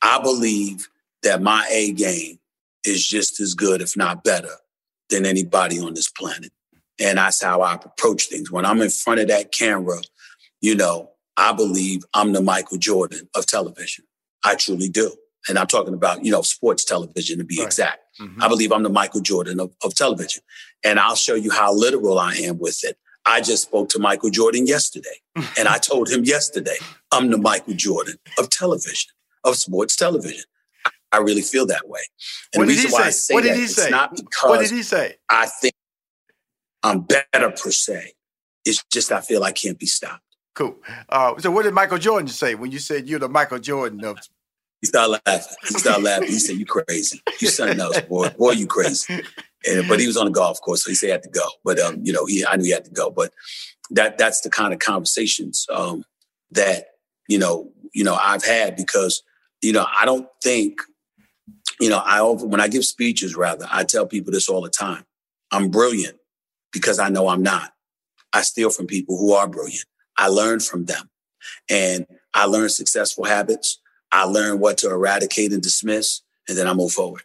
I 0.01 0.21
believe 0.23 0.89
that 1.23 1.43
my 1.43 1.67
A 1.71 1.93
game 1.93 2.39
is 2.85 3.07
just 3.07 3.41
as 3.41 3.55
good, 3.55 3.81
if 3.81 3.97
not 3.97 4.25
better, 4.25 4.57
than 5.09 5.27
anybody 5.27 5.79
on 5.79 5.95
this 5.95 6.09
planet. 6.09 6.53
And 7.01 7.19
that's 7.19 7.43
how 7.43 7.63
I 7.63 7.75
approach 7.75 8.27
things. 8.27 8.51
When 8.51 8.67
I'm 8.67 8.81
in 8.81 8.91
front 8.91 9.21
of 9.21 9.29
that 9.29 9.53
camera, 9.53 10.01
you 10.61 10.75
know, 10.75 11.11
I 11.37 11.53
believe 11.53 12.05
I'm 12.15 12.33
the 12.33 12.43
Michael 12.43 12.79
Jordan 12.79 13.29
of 13.35 13.47
television. 13.47 14.05
I 14.45 14.55
truly 14.57 14.89
do. 14.89 15.15
And 15.49 15.59
I'm 15.59 15.67
talking 15.67 15.95
about, 15.95 16.25
you 16.25 16.31
know, 16.33 16.43
sports 16.43 16.85
television 16.85 17.39
to 17.39 17.45
be 17.45 17.61
exact. 17.63 17.99
I 18.41 18.47
believe 18.49 18.71
I'm 18.73 18.83
the 18.85 18.89
Michael 18.89 19.21
Jordan 19.21 19.59
of, 19.59 19.73
of 19.83 19.95
television. 19.95 20.43
And 20.85 21.01
I'll 21.01 21.17
show 21.17 21.35
you 21.35 21.51
how 21.51 21.75
literal 21.75 22.19
I 22.19 22.35
am 22.35 22.59
with 22.59 22.85
it. 22.85 22.97
I 23.25 23.41
just 23.41 23.63
spoke 23.65 23.89
to 23.91 23.99
Michael 23.99 24.31
Jordan 24.31 24.67
yesterday, 24.67 25.21
and 25.59 25.69
I 25.69 25.79
told 25.79 26.09
him 26.11 26.25
yesterday, 26.25 26.77
I'm 27.13 27.31
the 27.31 27.39
Michael 27.39 27.75
Jordan 27.75 28.17
of 28.39 28.51
television, 28.51 29.11
of 29.45 29.57
sports 29.57 29.95
television. 29.97 30.45
I 31.13 31.19
really 31.19 31.43
feel 31.43 31.67
that 31.67 31.89
way. 31.89 32.01
And 32.53 32.61
What 32.61 32.67
the 32.69 32.73
did 32.75 32.79
he 32.81 32.85
reason 32.87 32.99
why 33.01 33.07
I 33.07 33.11
say? 33.11 33.13
say 33.13 33.35
What 33.35 33.45
did 33.45 33.57
he 33.57 33.67
say? 33.69 33.91
not 33.91 34.11
because 34.17 34.51
What 34.51 34.61
did 34.61 34.71
he 34.71 34.83
say? 34.83 35.17
I 35.29 35.47
think 35.47 35.75
I'm 36.83 37.01
better 37.03 37.51
per 37.51 37.71
se. 37.71 38.13
It's 38.65 38.83
just 38.93 39.13
I 39.13 39.21
feel 39.21 39.45
I 39.45 39.53
can't 39.53 39.79
be 39.79 39.87
stopped. 39.87 40.23
Cool. 40.55 40.77
Uh, 41.09 41.39
so 41.39 41.51
what 41.51 41.63
did 41.63 41.75
Michael 41.75 41.99
Jordan 41.99 42.29
say 42.29 42.55
when 42.55 42.71
you 42.73 42.79
said 42.79 43.09
you're 43.09 43.19
the 43.21 43.29
Michael 43.29 43.59
Jordan 43.59 44.05
of 44.05 44.19
He 44.83 44.89
started 44.89 45.21
laughing. 45.25 45.57
He 45.63 45.79
started 45.79 46.05
laughing. 46.05 46.29
He 46.29 46.39
said, 46.41 46.57
"You 46.57 46.67
crazy? 46.67 47.23
You 47.41 47.49
something 47.49 47.81
else, 47.81 48.01
boy. 48.03 48.31
Boy, 48.31 48.51
you 48.53 48.67
crazy." 48.67 49.23
And 49.65 49.89
but 49.89 50.01
he 50.01 50.09
was 50.09 50.17
on 50.17 50.27
the 50.27 50.33
golf 50.33 50.61
course, 50.61 50.85
so 50.85 50.91
he 50.91 50.97
said 50.97 51.07
he 51.07 51.13
had 51.13 51.23
to 51.23 51.31
go. 51.31 51.47
But 51.65 51.79
um, 51.79 52.01
you 52.03 52.13
know, 52.13 52.27
he 52.27 52.45
I 52.45 52.57
knew 52.57 52.65
he 52.65 52.73
had 52.73 52.85
to 52.87 52.91
go. 52.91 53.09
But 53.09 53.33
that 53.91 54.19
that's 54.19 54.41
the 54.41 54.51
kind 54.51 54.73
of 54.73 54.81
conversations 54.81 55.67
um, 55.73 56.05
that 56.51 56.87
you 57.29 57.39
know 57.39 57.71
you 57.95 58.03
know 58.03 58.19
I've 58.21 58.45
had 58.45 58.75
because 58.75 59.23
you 59.63 59.73
know 59.73 59.87
I 59.97 60.05
don't 60.05 60.27
think 60.43 60.81
you 61.81 61.89
know 61.89 62.03
I 62.05 62.19
over 62.19 62.45
when 62.45 62.61
I 62.61 62.67
give 62.67 62.85
speeches 62.85 63.37
rather 63.37 63.67
I 63.71 63.85
tell 63.85 64.07
people 64.07 64.33
this 64.33 64.49
all 64.49 64.63
the 64.63 64.69
time. 64.69 65.05
I'm 65.53 65.71
brilliant 65.71 66.17
because 66.73 66.99
I 66.99 67.09
know 67.09 67.29
I'm 67.29 67.43
not. 67.43 67.73
I 68.33 68.43
steal 68.43 68.71
from 68.71 68.89
people 68.89 69.17
who 69.17 69.33
are 69.33 69.47
brilliant. 69.47 69.85
I 70.17 70.27
learn 70.27 70.59
from 70.59 70.87
them, 70.87 71.09
and 71.71 72.05
I 72.35 72.47
learn 72.47 72.69
successful 72.69 73.25
habits. 73.25 73.79
I 74.13 74.25
learn 74.25 74.61
what 74.61 74.79
to 74.79 74.91
eradicate 74.91 75.53
and 75.53 75.63
dismiss, 75.63 76.21
and 76.49 76.57
then 76.57 76.69
I 76.69 76.75
move 76.75 76.93
forward. 76.93 77.23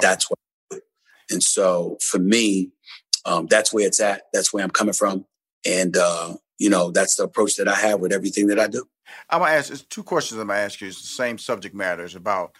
That's 0.00 0.30
what 0.30 0.38
I 0.70 0.76
do. 0.76 0.80
And 1.30 1.42
so 1.42 1.98
for 2.00 2.18
me, 2.18 2.70
um, 3.24 3.46
that's 3.46 3.72
where 3.72 3.86
it's 3.86 4.00
at. 4.00 4.22
That's 4.32 4.52
where 4.52 4.62
I'm 4.62 4.70
coming 4.70 4.94
from. 4.94 5.26
And, 5.66 5.96
uh, 5.96 6.34
you 6.58 6.70
know, 6.70 6.90
that's 6.90 7.16
the 7.16 7.24
approach 7.24 7.56
that 7.56 7.68
I 7.68 7.74
have 7.74 8.00
with 8.00 8.12
everything 8.12 8.46
that 8.48 8.60
I 8.60 8.68
do. 8.68 8.88
I'm 9.30 9.40
gonna 9.40 9.52
ask. 9.52 9.70
It's 9.70 9.82
two 9.82 10.02
questions 10.02 10.40
I'm 10.40 10.48
gonna 10.48 10.60
ask 10.60 10.80
you. 10.80 10.88
It's 10.88 11.00
the 11.00 11.08
same 11.08 11.38
subject 11.38 11.74
matter. 11.74 12.04
It's 12.04 12.14
about 12.14 12.54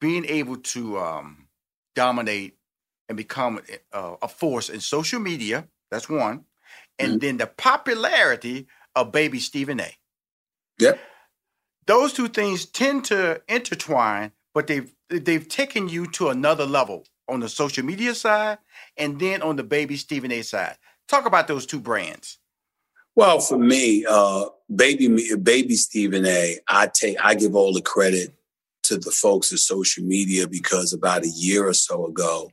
being 0.00 0.24
able 0.26 0.56
to 0.56 0.98
um, 0.98 1.48
dominate 1.94 2.56
and 3.08 3.16
become 3.16 3.60
uh, 3.92 4.16
a 4.22 4.28
force 4.28 4.68
in 4.68 4.80
social 4.80 5.18
media. 5.18 5.66
That's 5.90 6.08
one, 6.08 6.44
and 6.98 7.20
then 7.20 7.38
the 7.38 7.46
popularity 7.46 8.66
of 8.94 9.12
Baby 9.12 9.40
Stephen 9.40 9.80
A. 9.80 9.90
Yep. 10.78 11.00
Those 11.88 12.12
two 12.12 12.28
things 12.28 12.66
tend 12.66 13.06
to 13.06 13.40
intertwine, 13.48 14.32
but 14.52 14.66
they've 14.66 14.92
they've 15.08 15.48
taken 15.48 15.88
you 15.88 16.06
to 16.08 16.28
another 16.28 16.66
level 16.66 17.06
on 17.26 17.40
the 17.40 17.48
social 17.48 17.82
media 17.82 18.14
side, 18.14 18.58
and 18.98 19.18
then 19.18 19.40
on 19.40 19.56
the 19.56 19.64
Baby 19.64 19.96
Stephen 19.96 20.30
A. 20.30 20.42
side. 20.42 20.76
Talk 21.08 21.24
about 21.24 21.48
those 21.48 21.64
two 21.64 21.80
brands. 21.80 22.38
Well, 23.16 23.40
for 23.40 23.56
me, 23.58 24.04
uh, 24.08 24.46
baby, 24.74 25.34
baby 25.36 25.76
Stephen 25.76 26.26
A. 26.26 26.58
I 26.68 26.88
take, 26.88 27.16
I 27.24 27.34
give 27.34 27.56
all 27.56 27.72
the 27.72 27.80
credit 27.80 28.34
to 28.84 28.98
the 28.98 29.10
folks 29.10 29.50
at 29.52 29.58
social 29.58 30.04
media 30.04 30.46
because 30.46 30.92
about 30.92 31.24
a 31.24 31.28
year 31.28 31.66
or 31.66 31.74
so 31.74 32.06
ago, 32.06 32.52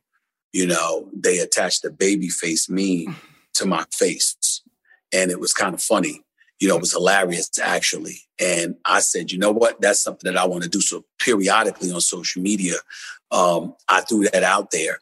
you 0.53 0.65
know, 0.65 1.09
they 1.13 1.39
attached 1.39 1.83
a 1.83 1.91
baby 1.91 2.29
face 2.29 2.69
meme 2.69 3.17
to 3.55 3.65
my 3.65 3.83
face, 3.91 4.61
and 5.13 5.29
it 5.29 5.41
was 5.41 5.53
kind 5.53 5.73
of 5.73 5.81
funny. 5.81 6.24
You 6.59 6.67
know, 6.69 6.77
it 6.77 6.81
was 6.81 6.93
hilarious 6.93 7.49
actually. 7.61 8.21
And 8.39 8.75
I 8.85 8.99
said, 8.99 9.31
you 9.31 9.37
know 9.37 9.51
what? 9.51 9.81
That's 9.81 10.01
something 10.01 10.31
that 10.31 10.39
I 10.39 10.45
want 10.45 10.63
to 10.63 10.69
do. 10.69 10.81
So 10.81 11.05
periodically 11.19 11.91
on 11.91 12.01
social 12.01 12.41
media, 12.41 12.75
um, 13.31 13.75
I 13.89 14.01
threw 14.01 14.23
that 14.29 14.43
out 14.43 14.71
there, 14.71 14.99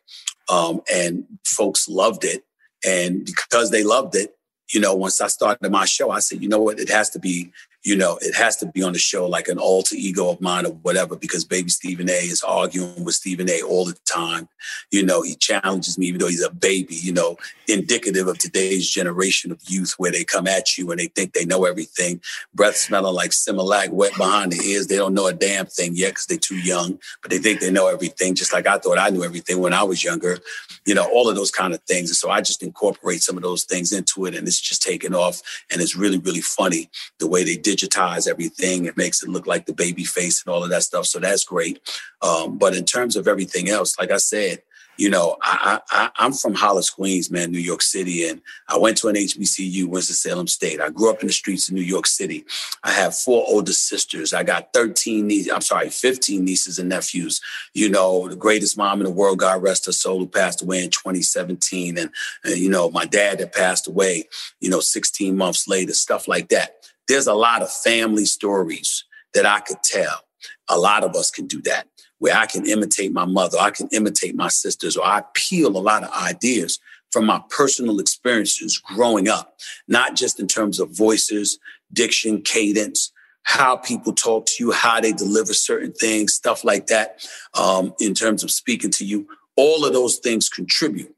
um, 0.49 0.81
and 0.91 1.25
folks 1.45 1.87
loved 1.87 2.23
it. 2.23 2.43
And 2.85 3.25
because 3.25 3.71
they 3.71 3.83
loved 3.83 4.15
it, 4.15 4.35
you 4.73 4.79
know, 4.79 4.95
once 4.95 5.21
I 5.21 5.27
started 5.27 5.71
my 5.71 5.85
show, 5.85 6.09
I 6.11 6.19
said, 6.19 6.41
you 6.41 6.49
know 6.49 6.61
what, 6.61 6.79
it 6.79 6.89
has 6.89 7.09
to 7.11 7.19
be, 7.19 7.51
you 7.83 7.97
know, 7.97 8.17
it 8.21 8.33
has 8.33 8.55
to 8.57 8.65
be 8.65 8.81
on 8.81 8.93
the 8.93 8.99
show 8.99 9.27
like 9.27 9.49
an 9.49 9.59
alter 9.59 9.95
ego 9.95 10.29
of 10.29 10.39
mine 10.39 10.65
or 10.65 10.71
whatever, 10.71 11.17
because 11.17 11.43
baby 11.43 11.69
Stephen 11.69 12.09
A 12.09 12.13
is 12.13 12.41
arguing 12.41 13.03
with 13.03 13.15
Stephen 13.15 13.49
A 13.49 13.61
all 13.61 13.85
the 13.85 13.97
time. 14.05 14.47
You 14.91 15.05
know, 15.05 15.21
he 15.21 15.35
challenges 15.35 15.97
me, 15.97 16.07
even 16.07 16.19
though 16.19 16.27
he's 16.27 16.43
a 16.43 16.49
baby, 16.49 16.95
you 16.95 17.11
know, 17.11 17.35
indicative 17.67 18.27
of 18.27 18.37
today's 18.37 18.89
generation 18.89 19.51
of 19.51 19.59
youth 19.67 19.95
where 19.97 20.11
they 20.11 20.23
come 20.23 20.47
at 20.47 20.77
you 20.77 20.91
and 20.91 20.99
they 20.99 21.07
think 21.07 21.33
they 21.33 21.43
know 21.45 21.65
everything. 21.65 22.21
Breath 22.53 22.77
smelling 22.77 23.13
like 23.13 23.31
Similac, 23.31 23.89
wet 23.89 24.15
behind 24.15 24.53
the 24.53 24.63
ears. 24.63 24.87
They 24.87 24.95
don't 24.95 25.13
know 25.13 25.27
a 25.27 25.33
damn 25.33 25.65
thing 25.65 25.95
yet 25.95 26.11
because 26.11 26.25
they're 26.27 26.37
too 26.37 26.57
young, 26.57 26.99
but 27.21 27.31
they 27.31 27.39
think 27.39 27.59
they 27.59 27.71
know 27.71 27.87
everything, 27.87 28.35
just 28.35 28.53
like 28.53 28.65
I 28.65 28.77
thought 28.77 28.97
I 28.97 29.09
knew 29.09 29.25
everything 29.25 29.59
when 29.59 29.73
I 29.73 29.83
was 29.83 30.03
younger. 30.03 30.39
You 30.85 30.95
know, 30.95 31.09
all 31.11 31.29
of 31.29 31.35
those 31.35 31.51
kind 31.51 31.73
of 31.73 31.81
things. 31.83 32.09
And 32.09 32.17
so 32.17 32.29
I 32.29 32.39
just 32.39 32.63
incorporate 32.63 33.23
some 33.23 33.35
of 33.35 33.43
those 33.43 33.65
things 33.65 33.91
into 33.91 34.25
it 34.25 34.35
and 34.35 34.47
it's 34.47 34.61
just 34.61 34.81
taken 34.81 35.13
off. 35.13 35.41
And 35.69 35.81
it's 35.81 35.95
really, 35.97 36.17
really 36.17 36.41
funny 36.41 36.89
the 37.19 37.27
way 37.27 37.43
they 37.43 37.57
digitize 37.75 38.27
everything. 38.27 38.85
It 38.85 38.97
makes 38.97 39.23
it 39.23 39.29
look 39.29 39.47
like 39.47 39.65
the 39.65 39.73
baby 39.73 40.03
face 40.03 40.43
and 40.43 40.53
all 40.53 40.63
of 40.63 40.69
that 40.69 40.83
stuff. 40.83 41.05
So 41.05 41.19
that's 41.19 41.43
great. 41.43 41.79
Um, 42.21 42.57
but 42.57 42.75
in 42.75 42.85
terms 42.85 43.15
of 43.15 43.27
everything 43.27 43.69
else, 43.69 43.97
like 43.97 44.11
I 44.11 44.17
said, 44.17 44.61
you 44.97 45.09
know, 45.09 45.37
I, 45.41 45.79
I, 45.89 46.09
I'm 46.17 46.33
from 46.33 46.53
Hollis, 46.53 46.89
Queens, 46.89 47.31
man, 47.31 47.51
New 47.51 47.59
York 47.59 47.81
City, 47.81 48.27
and 48.27 48.41
I 48.67 48.77
went 48.77 48.97
to 48.97 49.07
an 49.07 49.15
HBCU, 49.15 49.87
Winston-Salem 49.87 50.47
State. 50.47 50.79
I 50.79 50.89
grew 50.89 51.09
up 51.09 51.21
in 51.21 51.27
the 51.27 51.33
streets 51.33 51.67
of 51.67 51.73
New 51.73 51.81
York 51.81 52.05
City. 52.05 52.45
I 52.83 52.91
have 52.91 53.15
four 53.15 53.43
older 53.47 53.73
sisters. 53.73 54.33
I 54.33 54.43
got 54.43 54.71
13 54.73 55.25
nieces, 55.25 55.51
I'm 55.51 55.61
sorry, 55.61 55.89
15 55.89 56.45
nieces 56.45 56.77
and 56.77 56.89
nephews. 56.89 57.41
You 57.73 57.89
know, 57.89 58.27
the 58.27 58.35
greatest 58.35 58.77
mom 58.77 58.99
in 58.99 59.05
the 59.05 59.11
world, 59.11 59.39
God 59.39 59.63
rest 59.63 59.87
her 59.87 59.91
soul, 59.91 60.19
who 60.19 60.27
passed 60.27 60.61
away 60.61 60.83
in 60.83 60.91
2017. 60.91 61.97
And, 61.97 62.11
and 62.43 62.57
you 62.57 62.69
know, 62.69 62.91
my 62.91 63.05
dad 63.05 63.39
that 63.39 63.53
passed 63.53 63.87
away, 63.87 64.25
you 64.59 64.69
know, 64.69 64.79
16 64.79 65.35
months 65.35 65.67
later, 65.67 65.93
stuff 65.93 66.27
like 66.27 66.49
that. 66.49 66.75
There's 67.07 67.27
a 67.27 67.33
lot 67.33 67.61
of 67.61 67.71
family 67.71 68.25
stories 68.25 69.05
that 69.33 69.45
I 69.45 69.59
could 69.59 69.83
tell. 69.83 70.21
A 70.69 70.77
lot 70.77 71.03
of 71.03 71.15
us 71.15 71.29
can 71.31 71.47
do 71.47 71.61
that 71.63 71.87
where 72.23 72.37
I 72.37 72.45
can 72.45 72.65
imitate 72.65 73.11
my 73.11 73.25
mother, 73.25 73.57
I 73.59 73.71
can 73.71 73.89
imitate 73.91 74.33
my 74.33 74.47
sisters, 74.47 74.95
or 74.95 75.05
I 75.05 75.23
peel 75.33 75.75
a 75.75 75.77
lot 75.77 76.05
of 76.05 76.11
ideas 76.11 76.79
from 77.11 77.25
my 77.25 77.41
personal 77.49 77.99
experiences 77.99 78.77
growing 78.77 79.27
up, 79.27 79.57
not 79.89 80.15
just 80.15 80.39
in 80.39 80.47
terms 80.47 80.79
of 80.79 80.89
voices, 80.89 81.59
diction, 81.91 82.41
cadence, 82.41 83.11
how 83.43 83.75
people 83.75 84.13
talk 84.13 84.45
to 84.45 84.63
you, 84.63 84.71
how 84.71 85.01
they 85.01 85.11
deliver 85.11 85.53
certain 85.53 85.91
things, 85.91 86.33
stuff 86.33 86.63
like 86.63 86.87
that, 86.87 87.27
um, 87.55 87.93
in 87.99 88.13
terms 88.13 88.41
of 88.41 88.51
speaking 88.51 88.91
to 88.91 89.05
you. 89.05 89.27
All 89.57 89.85
of 89.85 89.91
those 89.91 90.17
things 90.17 90.47
contribute 90.47 91.13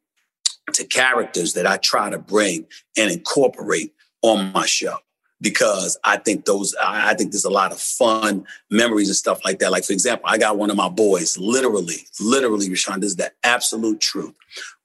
to 0.74 0.86
characters 0.86 1.54
that 1.54 1.68
I 1.68 1.78
try 1.78 2.10
to 2.10 2.18
bring 2.18 2.66
and 2.98 3.12
incorporate 3.12 3.94
on 4.24 4.52
my 4.54 4.66
show 4.66 4.98
because 5.46 5.96
I 6.04 6.18
think 6.18 6.46
those 6.46 6.74
I 6.84 7.14
think 7.14 7.32
there's 7.32 7.46
a 7.46 7.52
lot 7.52 7.72
of 7.72 7.80
fun 7.80 8.48
memories 8.72 9.10
and 9.10 9.16
stuff 9.16 9.46
like 9.46 9.60
that. 9.60 9.72
Like 9.72 9.84
for 9.84 9.94
example, 9.94 10.28
I 10.28 10.40
got 10.40 10.58
one 10.58 10.72
of 10.72 10.76
my 10.76 10.90
boys, 10.90 11.38
literally, 11.38 12.08
literally, 12.20 12.68
Rushion, 12.68 13.00
this 13.00 13.12
is 13.12 13.16
the 13.18 13.32
absolute 13.44 14.00
truth. 14.00 14.34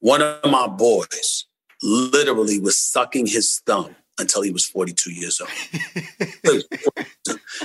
One 0.01 0.21
of 0.21 0.51
my 0.51 0.67
boys 0.67 1.47
literally 1.83 2.61
was 2.61 2.77
sucking 2.77 3.27
his 3.27 3.63
thumb 3.65 3.97
until 4.19 4.43
he 4.43 4.51
was 4.51 4.67
42 4.67 5.13
years 5.13 5.41
old. 5.41 5.51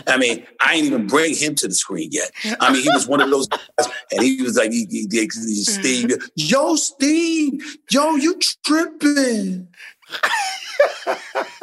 I 0.07 0.15
mean, 0.15 0.47
I 0.61 0.75
ain't 0.75 0.85
even 0.85 1.07
bring 1.07 1.35
him 1.35 1.53
to 1.55 1.67
the 1.67 1.73
screen 1.73 2.11
yet. 2.13 2.31
I 2.61 2.71
mean, 2.71 2.81
he 2.81 2.89
was 2.93 3.09
one 3.09 3.19
of 3.19 3.29
those 3.29 3.49
guys, 3.49 3.89
and 4.13 4.23
he 4.23 4.41
was 4.41 4.55
like, 4.55 4.71
he, 4.71 4.87
he, 4.89 5.05
he, 5.11 5.29
Steve, 5.29 6.11
yo, 6.35 6.77
Steve, 6.77 7.61
yo, 7.91 8.15
you 8.15 8.39
tripping. 8.65 9.67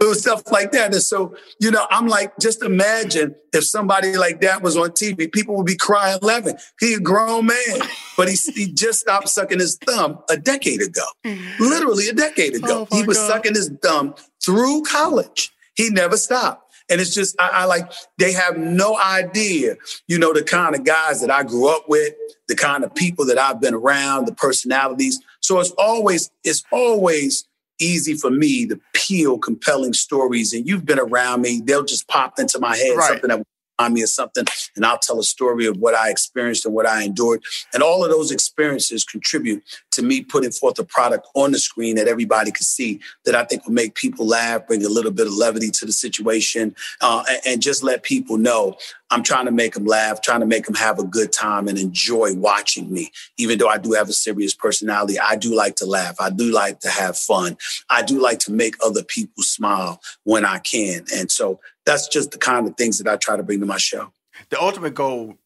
it 0.00 0.04
was 0.04 0.20
stuff 0.20 0.42
like 0.50 0.72
that. 0.72 0.92
And 0.92 1.02
so, 1.02 1.34
you 1.58 1.70
know, 1.70 1.86
I'm 1.90 2.06
like, 2.06 2.32
just 2.38 2.62
imagine 2.62 3.34
if 3.52 3.64
somebody 3.64 4.16
like 4.16 4.40
that 4.42 4.62
was 4.62 4.76
on 4.76 4.90
TV, 4.90 5.30
people 5.32 5.56
would 5.56 5.66
be 5.66 5.76
crying, 5.76 6.18
laughing. 6.20 6.56
He 6.80 6.94
a 6.94 7.00
grown 7.00 7.46
man, 7.46 7.80
but 8.16 8.28
he, 8.28 8.36
he 8.54 8.72
just 8.72 9.00
stopped 9.00 9.28
sucking 9.28 9.58
his 9.58 9.76
thumb 9.78 10.18
a 10.28 10.36
decade 10.36 10.82
ago. 10.82 11.06
Mm-hmm. 11.24 11.62
Literally 11.62 12.08
a 12.08 12.12
decade 12.12 12.54
ago. 12.54 12.86
Oh 12.90 12.96
he 12.96 13.04
was 13.04 13.16
God. 13.16 13.28
sucking 13.28 13.54
his 13.54 13.72
thumb 13.82 14.14
through 14.44 14.82
college. 14.84 15.52
He 15.74 15.90
never 15.90 16.16
stopped. 16.16 16.62
And 16.88 17.00
it's 17.00 17.14
just, 17.14 17.34
I, 17.40 17.48
I, 17.52 17.64
like, 17.64 17.90
they 18.18 18.32
have 18.32 18.56
no 18.56 18.96
idea, 18.96 19.74
you 20.06 20.18
know, 20.18 20.32
the 20.32 20.44
kind 20.44 20.74
of 20.74 20.84
guys 20.84 21.20
that 21.20 21.30
I 21.30 21.42
grew 21.42 21.68
up 21.68 21.88
with, 21.88 22.14
the 22.46 22.54
kind 22.54 22.84
of 22.84 22.94
people 22.94 23.26
that 23.26 23.38
I've 23.38 23.60
been 23.60 23.74
around, 23.74 24.26
the 24.26 24.34
personalities. 24.34 25.18
So 25.40 25.58
it's 25.58 25.72
always, 25.72 26.30
it's 26.44 26.62
always 26.70 27.44
easy 27.78 28.14
for 28.14 28.30
me 28.30 28.66
to 28.66 28.80
peel 28.92 29.38
compelling 29.38 29.92
stories. 29.92 30.52
And 30.52 30.66
you've 30.66 30.84
been 30.84 30.98
around 30.98 31.42
me, 31.42 31.60
they'll 31.64 31.84
just 31.84 32.08
pop 32.08 32.38
into 32.38 32.58
my 32.58 32.76
head 32.76 32.96
right. 32.96 33.08
something 33.08 33.28
that 33.28 33.46
me 33.90 34.02
of 34.02 34.08
something, 34.08 34.44
and 34.74 34.84
I'll 34.84 34.98
tell 34.98 35.18
a 35.18 35.24
story 35.24 35.66
of 35.66 35.76
what 35.78 35.94
I 35.94 36.10
experienced 36.10 36.64
and 36.64 36.74
what 36.74 36.86
I 36.86 37.02
endured. 37.02 37.42
And 37.72 37.82
all 37.82 38.04
of 38.04 38.10
those 38.10 38.30
experiences 38.30 39.04
contribute 39.04 39.62
to 39.92 40.02
me 40.02 40.22
putting 40.22 40.50
forth 40.50 40.78
a 40.78 40.84
product 40.84 41.26
on 41.34 41.52
the 41.52 41.58
screen 41.58 41.96
that 41.96 42.08
everybody 42.08 42.50
can 42.50 42.64
see 42.64 43.00
that 43.24 43.34
I 43.34 43.44
think 43.44 43.66
will 43.66 43.72
make 43.72 43.94
people 43.94 44.26
laugh, 44.26 44.66
bring 44.66 44.84
a 44.84 44.88
little 44.88 45.10
bit 45.10 45.26
of 45.26 45.34
levity 45.34 45.70
to 45.70 45.86
the 45.86 45.92
situation, 45.92 46.74
uh, 47.00 47.24
and, 47.28 47.40
and 47.46 47.62
just 47.62 47.82
let 47.82 48.02
people 48.02 48.36
know 48.36 48.76
I'm 49.10 49.22
trying 49.22 49.44
to 49.46 49.52
make 49.52 49.74
them 49.74 49.86
laugh, 49.86 50.20
trying 50.20 50.40
to 50.40 50.46
make 50.46 50.66
them 50.66 50.74
have 50.74 50.98
a 50.98 51.04
good 51.04 51.32
time 51.32 51.68
and 51.68 51.78
enjoy 51.78 52.34
watching 52.34 52.92
me. 52.92 53.12
Even 53.36 53.58
though 53.58 53.68
I 53.68 53.78
do 53.78 53.92
have 53.92 54.08
a 54.08 54.12
serious 54.12 54.54
personality, 54.54 55.18
I 55.18 55.36
do 55.36 55.54
like 55.54 55.76
to 55.76 55.86
laugh. 55.86 56.16
I 56.20 56.30
do 56.30 56.52
like 56.52 56.80
to 56.80 56.90
have 56.90 57.16
fun. 57.16 57.56
I 57.88 58.02
do 58.02 58.20
like 58.20 58.40
to 58.40 58.52
make 58.52 58.74
other 58.84 59.04
people 59.04 59.42
smile 59.42 60.00
when 60.24 60.44
I 60.44 60.58
can. 60.58 61.04
And 61.14 61.30
so 61.30 61.60
that's 61.86 62.08
just 62.08 62.32
the 62.32 62.38
kind 62.38 62.68
of 62.68 62.76
things 62.76 62.98
that 62.98 63.10
I 63.10 63.16
try 63.16 63.36
to 63.36 63.42
bring 63.42 63.60
to 63.60 63.66
my 63.66 63.78
show. 63.78 64.12
The 64.50 64.60
ultimate 64.60 64.94
goal, 64.94 65.36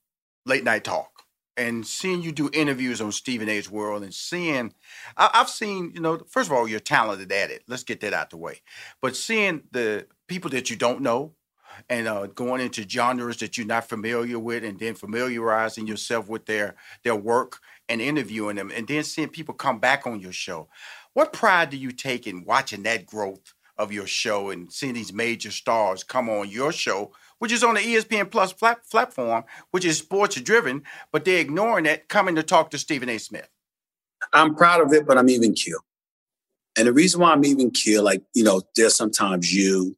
late 0.47 0.65
night 0.65 0.83
talk. 0.83 1.09
And 1.57 1.87
seeing 1.87 2.23
you 2.23 2.33
do 2.33 2.49
interviews 2.55 3.03
on 3.03 3.13
Stephen 3.13 3.49
A's 3.49 3.71
World 3.71 4.03
and 4.03 4.15
seeing, 4.15 4.73
I, 5.17 5.29
have 5.35 5.51
seen, 5.51 5.93
you 5.95 6.01
know, 6.01 6.19
first 6.31 6.49
of 6.49 6.57
all, 6.57 6.67
you're 6.67 6.81
talented 6.81 7.31
at 7.31 7.51
it. 7.51 7.63
Let's 7.69 7.85
get 7.85 8.01
that 8.01 8.15
out 8.15 8.31
the 8.31 8.39
way. 8.39 8.63
But 9.03 9.15
seeing 9.15 9.63
the 9.71 10.07
people 10.27 10.51
that 10.51 10.71
you 10.71 10.77
don't 10.77 11.03
know, 11.03 11.35
and 11.89 12.09
uh, 12.09 12.27
going 12.27 12.61
into 12.61 12.89
genres 12.89 13.37
that 13.39 13.57
you're 13.57 13.67
not 13.67 13.89
familiar 13.89 14.39
with, 14.39 14.65
and 14.65 14.79
then 14.79 14.95
familiarizing 14.95 15.87
yourself 15.87 16.29
with 16.29 16.47
their 16.47 16.77
their 17.05 17.15
work 17.15 17.59
and 17.89 18.01
interviewing 18.01 18.57
them, 18.57 18.73
and 18.75 18.89
then 18.89 19.05
seeing 19.05 19.29
people 19.29 19.55
come 19.55 19.79
back 19.79 20.07
on 20.07 20.19
your 20.19 20.33
show. 20.33 20.69
What 21.13 21.33
pride 21.33 21.71
do 21.71 21.77
you 21.77 21.93
take 21.93 22.27
in 22.27 22.45
watching 22.45 22.83
that 22.85 23.07
growth 23.07 23.55
of 23.81 23.91
your 23.91 24.07
show 24.07 24.51
and 24.51 24.71
seeing 24.71 24.95
these 24.95 25.13
major 25.13 25.51
stars 25.51 26.05
come 26.05 26.29
on 26.29 26.51
your 26.51 26.71
show, 26.71 27.13
which 27.39 27.51
is 27.51 27.65
on 27.65 27.75
the 27.75 27.81
ESPN 27.81 28.31
Plus 28.31 28.53
platform, 28.53 29.45
which 29.71 29.85
is 29.85 29.99
sports 29.99 30.41
driven, 30.41 30.83
but 31.13 31.25
they're 31.25 31.41
ignoring 31.41 31.85
that, 31.85 32.09
coming 32.09 32.35
to 32.37 32.43
talk 32.43 32.71
to 32.71 32.79
Stephen 32.79 33.09
A. 33.09 33.19
Smith? 33.19 33.49
I'm 34.33 34.55
proud 34.55 34.83
of 34.83 34.93
it, 34.93 35.07
but 35.07 35.17
I'm 35.17 35.31
even 35.31 35.55
keel. 35.55 35.79
And 36.77 36.87
the 36.87 36.93
reason 36.93 37.21
why 37.21 37.33
I'm 37.33 37.45
even 37.45 37.71
keel, 37.71 38.03
like, 38.05 38.23
you 38.35 38.45
know, 38.45 38.63
there's 38.77 38.95
sometimes 38.95 39.53
you, 39.53 39.97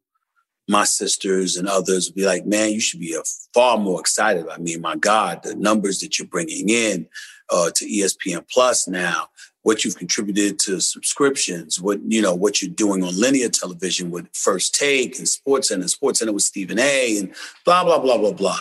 my 0.68 0.84
sisters 0.84 1.56
and 1.56 1.68
others 1.68 2.08
will 2.08 2.14
be 2.14 2.24
like, 2.24 2.46
man, 2.46 2.70
you 2.70 2.80
should 2.80 3.00
be 3.00 3.14
a 3.14 3.22
far 3.52 3.78
more 3.78 4.00
excited. 4.00 4.46
I 4.48 4.58
mean, 4.58 4.80
my 4.80 4.96
God, 4.96 5.42
the 5.42 5.56
numbers 5.56 5.98
that 5.98 6.18
you're 6.18 6.28
bringing 6.28 6.68
in 6.68 7.08
uh, 7.50 7.70
to 7.74 7.84
ESPN 7.84 8.48
Plus 8.48 8.86
now, 8.86 9.26
what 9.62 9.84
you've 9.84 9.96
contributed 9.96 10.58
to 10.58 10.80
subscriptions, 10.80 11.80
what 11.80 12.00
you 12.06 12.20
know, 12.20 12.34
what 12.34 12.60
you're 12.60 12.70
doing 12.70 13.02
on 13.02 13.18
linear 13.18 13.48
television 13.48 14.10
with 14.10 14.28
First 14.34 14.74
Take 14.74 15.18
and 15.18 15.28
Sports 15.28 15.70
and 15.70 15.88
Sports 15.88 16.18
Center 16.18 16.32
with 16.32 16.42
Stephen 16.42 16.78
A. 16.78 17.18
and 17.18 17.34
blah 17.64 17.84
blah 17.84 17.98
blah 17.98 18.18
blah 18.18 18.32
blah. 18.32 18.58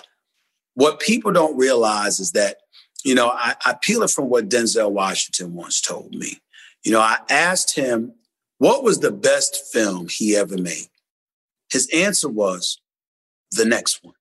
What 0.75 0.99
people 0.99 1.31
don't 1.31 1.57
realize 1.57 2.19
is 2.19 2.31
that 2.31 2.57
you 3.03 3.15
know 3.15 3.29
I, 3.29 3.55
I 3.65 3.75
peel 3.81 4.03
it 4.03 4.11
from 4.11 4.29
what 4.29 4.49
Denzel 4.49 4.91
Washington 4.91 5.53
once 5.53 5.81
told 5.81 6.13
me. 6.13 6.39
You 6.83 6.91
know, 6.91 7.01
I 7.01 7.17
asked 7.29 7.75
him 7.75 8.13
what 8.57 8.83
was 8.83 8.99
the 8.99 9.11
best 9.11 9.65
film 9.71 10.07
he 10.09 10.35
ever 10.35 10.57
made. 10.57 10.87
His 11.71 11.89
answer 11.93 12.29
was 12.29 12.79
the 13.51 13.65
next 13.65 14.03
one. 14.03 14.13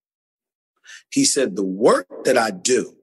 He 1.11 1.25
said, 1.25 1.57
The 1.57 1.65
work 1.65 2.25
that 2.25 2.39
I 2.39 2.51
do, 2.51 2.97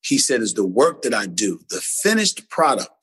he 0.00 0.18
said, 0.18 0.40
is 0.40 0.54
the 0.54 0.66
work 0.66 1.02
that 1.02 1.14
I 1.14 1.26
do, 1.26 1.60
the 1.68 1.80
finished 1.80 2.48
product 2.48 2.99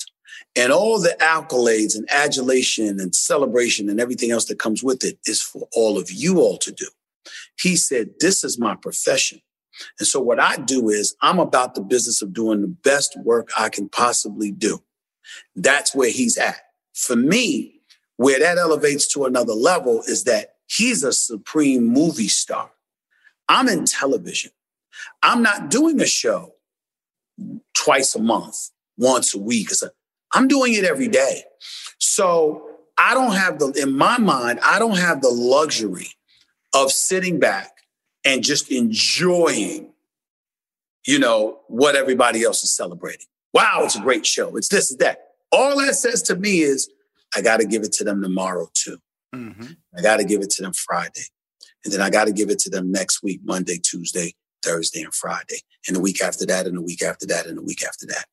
and 0.58 0.72
all 0.72 1.00
the 1.00 1.16
accolades 1.22 1.96
and 1.96 2.10
adulation 2.10 3.00
and 3.00 3.14
celebration 3.14 3.90
and 3.90 4.00
everything 4.00 4.32
else 4.32 4.46
that 4.46 4.60
comes 4.60 4.84
with 4.84 5.04
it 5.04 5.20
is 5.26 5.42
for 5.42 5.68
all 5.74 5.98
of 5.98 6.12
you 6.12 6.40
all 6.40 6.58
to 6.58 6.72
do. 6.72 6.88
He 7.60 7.76
said, 7.76 8.12
This 8.20 8.44
is 8.44 8.60
my 8.60 8.76
profession. 8.76 9.42
And 10.00 10.08
so 10.08 10.20
what 10.20 10.40
I 10.40 10.58
do 10.58 10.90
is 10.90 11.16
I'm 11.22 11.38
about 11.38 11.76
the 11.76 11.82
business 11.82 12.24
of 12.24 12.34
doing 12.34 12.62
the 12.62 12.68
best 12.68 13.16
work 13.24 13.50
I 13.58 13.70
can 13.70 13.88
possibly 13.88 14.52
do. 14.52 14.84
That's 15.56 15.94
where 15.94 16.10
he's 16.10 16.38
at. 16.38 16.58
For 16.96 17.16
me, 17.16 17.82
where 18.16 18.40
that 18.40 18.58
elevates 18.58 19.08
to 19.10 19.26
another 19.26 19.54
level 19.54 20.02
is 20.08 20.24
that 20.24 20.56
he's 20.68 21.04
a 21.04 21.14
supreme 21.14 21.86
movie 21.86 22.28
star. 22.28 22.72
I'm 23.48 23.68
in 23.68 23.86
television. 23.86 24.52
I'm 25.22 25.44
not 25.44 25.70
doing 25.70 26.02
a 26.02 26.08
show 26.08 26.56
twice 27.76 28.16
a 28.16 28.20
month, 28.20 28.72
once 28.98 29.36
a 29.36 29.40
week. 29.40 29.70
I'm 30.34 30.48
doing 30.48 30.74
it 30.74 30.84
every 30.84 31.08
day. 31.08 31.44
So 32.00 32.70
I 32.98 33.14
don't 33.14 33.34
have 33.34 33.60
the, 33.60 33.72
in 33.82 33.96
my 33.96 34.18
mind, 34.18 34.60
I 34.64 34.80
don't 34.80 34.98
have 34.98 35.22
the 35.22 35.30
luxury 35.30 36.10
of 36.74 36.92
sitting 36.92 37.40
back 37.40 37.72
and 38.26 38.44
just 38.44 38.72
enjoying, 38.72 39.94
you 41.06 41.20
know, 41.20 41.60
what 41.68 41.96
everybody 41.96 42.44
else 42.44 42.64
is 42.64 42.76
celebrating. 42.76 43.28
Wow, 43.54 43.82
it's 43.84 43.96
a 43.96 44.02
great 44.02 44.26
show. 44.26 44.56
It's 44.58 44.68
this, 44.68 44.92
it's 44.92 45.00
that. 45.04 45.30
All 45.52 45.78
that 45.80 45.96
says 45.96 46.22
to 46.24 46.36
me 46.36 46.60
is, 46.60 46.90
I 47.36 47.42
got 47.42 47.60
to 47.60 47.66
give 47.66 47.84
it 47.84 47.94
to 47.94 48.04
them 48.04 48.22
tomorrow 48.22 48.70
too. 48.74 48.98
Mm-hmm. 49.34 49.66
I 49.98 50.02
got 50.02 50.18
to 50.18 50.26
give 50.26 50.42
it 50.42 50.50
to 50.52 50.62
them 50.62 50.74
Friday. 50.74 51.26
And 51.84 51.94
then 51.94 52.02
I 52.02 52.10
got 52.10 52.26
to 52.26 52.34
give 52.34 52.50
it 52.50 52.60
to 52.60 52.70
them 52.70 52.92
next 52.92 53.24
week, 53.24 53.42
Monday, 53.44 53.80
Tuesday, 53.82 54.36
Thursday, 54.64 55.02
and 55.02 55.14
Friday. 55.14 55.62
And 55.88 55.96
the 55.96 56.02
week 56.02 56.22
after 56.22 56.46
that, 56.48 56.68
and 56.68 56.76
the 56.76 56.82
week 56.82 57.02
after 57.02 57.26
that, 57.28 57.46
and 57.46 57.58
the 57.58 57.62
week 57.62 57.84
after 57.86 58.06
that. 58.08 58.26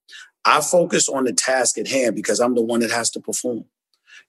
I 0.44 0.60
focus 0.60 1.08
on 1.08 1.24
the 1.24 1.32
task 1.32 1.78
at 1.78 1.88
hand 1.88 2.14
because 2.14 2.40
I'm 2.40 2.54
the 2.54 2.62
one 2.62 2.80
that 2.80 2.90
has 2.90 3.10
to 3.10 3.20
perform. 3.20 3.64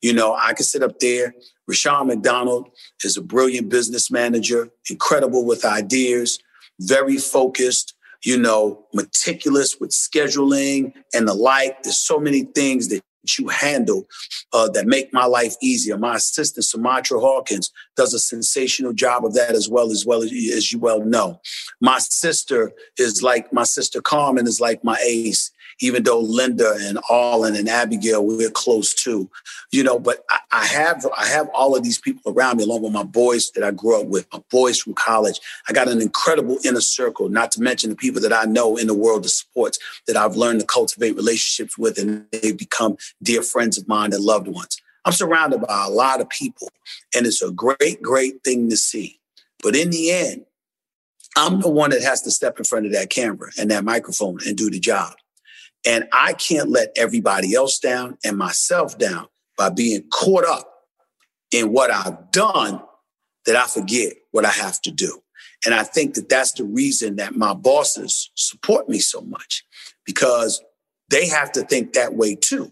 You 0.01 0.13
know, 0.13 0.35
I 0.35 0.53
can 0.53 0.65
sit 0.65 0.83
up 0.83 0.99
there. 0.99 1.33
Rushion 1.67 2.07
McDonald 2.07 2.69
is 3.03 3.17
a 3.17 3.21
brilliant 3.21 3.69
business 3.69 4.11
manager, 4.11 4.69
incredible 4.89 5.45
with 5.45 5.65
ideas, 5.65 6.39
very 6.79 7.17
focused, 7.17 7.95
you 8.23 8.37
know, 8.37 8.85
meticulous 8.93 9.77
with 9.79 9.91
scheduling 9.91 10.93
and 11.13 11.27
the 11.27 11.33
like. 11.33 11.83
There's 11.83 11.97
so 11.97 12.19
many 12.19 12.43
things 12.43 12.89
that 12.89 13.01
you 13.39 13.47
handle 13.47 14.05
uh, 14.53 14.69
that 14.69 14.85
make 14.85 15.11
my 15.11 15.25
life 15.25 15.55
easier. 15.61 15.97
My 15.97 16.15
assistant, 16.15 16.65
Sumatra 16.65 17.19
Hawkins, 17.19 17.71
does 17.95 18.13
a 18.13 18.19
sensational 18.19 18.93
job 18.93 19.25
of 19.25 19.33
that 19.33 19.51
as 19.51 19.67
well, 19.67 19.91
as 19.91 20.05
well 20.05 20.21
as, 20.21 20.31
as 20.31 20.71
you 20.71 20.79
well 20.79 21.03
know. 21.03 21.41
My 21.81 21.97
sister 21.97 22.71
is 22.97 23.23
like 23.23 23.51
my 23.51 23.63
sister 23.63 24.01
Carmen 24.01 24.45
is 24.47 24.61
like 24.61 24.83
my 24.83 24.97
ace 25.03 25.51
even 25.81 26.03
though 26.03 26.19
Linda 26.19 26.75
and 26.79 26.99
Arlen 27.09 27.55
and 27.55 27.67
Abigail, 27.67 28.25
we're 28.25 28.49
close 28.49 28.93
too, 28.93 29.29
you 29.71 29.83
know, 29.83 29.99
but 29.99 30.23
I, 30.29 30.39
I, 30.51 30.65
have 30.65 31.05
I 31.17 31.25
have 31.27 31.49
all 31.53 31.75
of 31.75 31.83
these 31.83 31.99
people 31.99 32.31
around 32.31 32.57
me, 32.57 32.63
along 32.63 32.83
with 32.83 32.93
my 32.93 33.03
boys 33.03 33.51
that 33.51 33.63
I 33.63 33.71
grew 33.71 33.99
up 33.99 34.07
with, 34.07 34.27
my 34.31 34.41
boys 34.49 34.79
from 34.79 34.93
college. 34.93 35.39
I 35.67 35.73
got 35.73 35.87
an 35.87 36.01
incredible 36.01 36.57
inner 36.63 36.81
circle, 36.81 37.29
not 37.29 37.51
to 37.53 37.61
mention 37.61 37.89
the 37.89 37.95
people 37.95 38.21
that 38.21 38.33
I 38.33 38.45
know 38.45 38.77
in 38.77 38.87
the 38.87 38.93
world 38.93 39.25
of 39.25 39.31
sports 39.31 39.77
that 40.07 40.17
I've 40.17 40.35
learned 40.35 40.61
to 40.61 40.65
cultivate 40.65 41.15
relationships 41.15 41.77
with, 41.77 41.97
and 41.97 42.25
they've 42.31 42.57
become 42.57 42.97
dear 43.21 43.41
friends 43.41 43.77
of 43.77 43.87
mine 43.87 44.13
and 44.13 44.23
loved 44.23 44.47
ones. 44.47 44.81
I'm 45.03 45.13
surrounded 45.13 45.61
by 45.61 45.85
a 45.85 45.89
lot 45.89 46.21
of 46.21 46.29
people, 46.29 46.69
and 47.15 47.25
it's 47.25 47.41
a 47.41 47.51
great, 47.51 48.01
great 48.01 48.43
thing 48.43 48.69
to 48.69 48.77
see. 48.77 49.19
But 49.61 49.75
in 49.75 49.89
the 49.89 50.11
end, 50.11 50.45
I'm 51.35 51.59
the 51.59 51.69
one 51.69 51.89
that 51.89 52.01
has 52.01 52.21
to 52.23 52.31
step 52.31 52.57
in 52.57 52.63
front 52.63 52.85
of 52.85 52.93
that 52.93 53.09
camera 53.09 53.51
and 53.59 53.69
that 53.71 53.83
microphone 53.83 54.39
and 54.47 54.55
do 54.55 54.69
the 54.69 54.79
job. 54.79 55.13
And 55.85 56.07
I 56.11 56.33
can't 56.33 56.69
let 56.69 56.91
everybody 56.95 57.53
else 57.53 57.79
down 57.79 58.17
and 58.23 58.37
myself 58.37 58.97
down 58.97 59.27
by 59.57 59.69
being 59.69 60.03
caught 60.11 60.45
up 60.45 60.69
in 61.51 61.71
what 61.71 61.91
I've 61.91 62.31
done 62.31 62.81
that 63.45 63.55
I 63.55 63.67
forget 63.67 64.13
what 64.31 64.45
I 64.45 64.49
have 64.49 64.81
to 64.81 64.91
do. 64.91 65.21
And 65.65 65.73
I 65.73 65.83
think 65.83 66.15
that 66.15 66.29
that's 66.29 66.53
the 66.53 66.63
reason 66.63 67.15
that 67.17 67.35
my 67.35 67.53
bosses 67.53 68.31
support 68.35 68.89
me 68.89 68.99
so 68.99 69.21
much 69.21 69.63
because 70.05 70.61
they 71.09 71.27
have 71.27 71.51
to 71.53 71.61
think 71.61 71.93
that 71.93 72.15
way 72.15 72.35
too. 72.35 72.71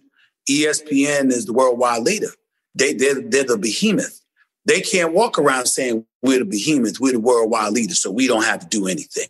ESPN 0.50 1.32
is 1.32 1.46
the 1.46 1.54
worldwide 1.54 2.04
leader. 2.04 2.30
They, 2.76 2.94
they're, 2.94 3.22
they're 3.22 3.44
the 3.46 3.58
behemoth. 3.58 4.20
They 4.66 4.82
can't 4.82 5.14
walk 5.14 5.38
around 5.38 5.68
saying 5.68 6.06
we're 6.22 6.40
the 6.40 6.46
behemoth, 6.46 7.00
we're 7.00 7.14
the 7.14 7.20
worldwide 7.20 7.74
leader, 7.74 7.94
so 7.94 8.12
we 8.12 8.28
don't 8.28 8.46
have 8.46 8.60
to 8.60 8.68
do 8.68 8.88
anything. 8.88 9.28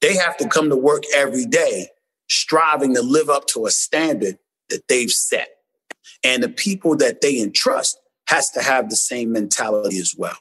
They 0.00 0.16
have 0.16 0.36
to 0.38 0.48
come 0.48 0.70
to 0.70 0.76
work 0.76 1.04
every 1.14 1.44
day 1.44 1.88
striving 2.30 2.94
to 2.94 3.02
live 3.02 3.28
up 3.28 3.46
to 3.48 3.66
a 3.66 3.70
standard 3.70 4.38
that 4.70 4.88
they've 4.88 5.10
set. 5.10 5.48
And 6.24 6.42
the 6.42 6.48
people 6.48 6.96
that 6.96 7.20
they 7.20 7.40
entrust 7.40 8.00
has 8.28 8.50
to 8.52 8.62
have 8.62 8.88
the 8.88 8.96
same 8.96 9.32
mentality 9.32 9.98
as 9.98 10.14
well. 10.16 10.36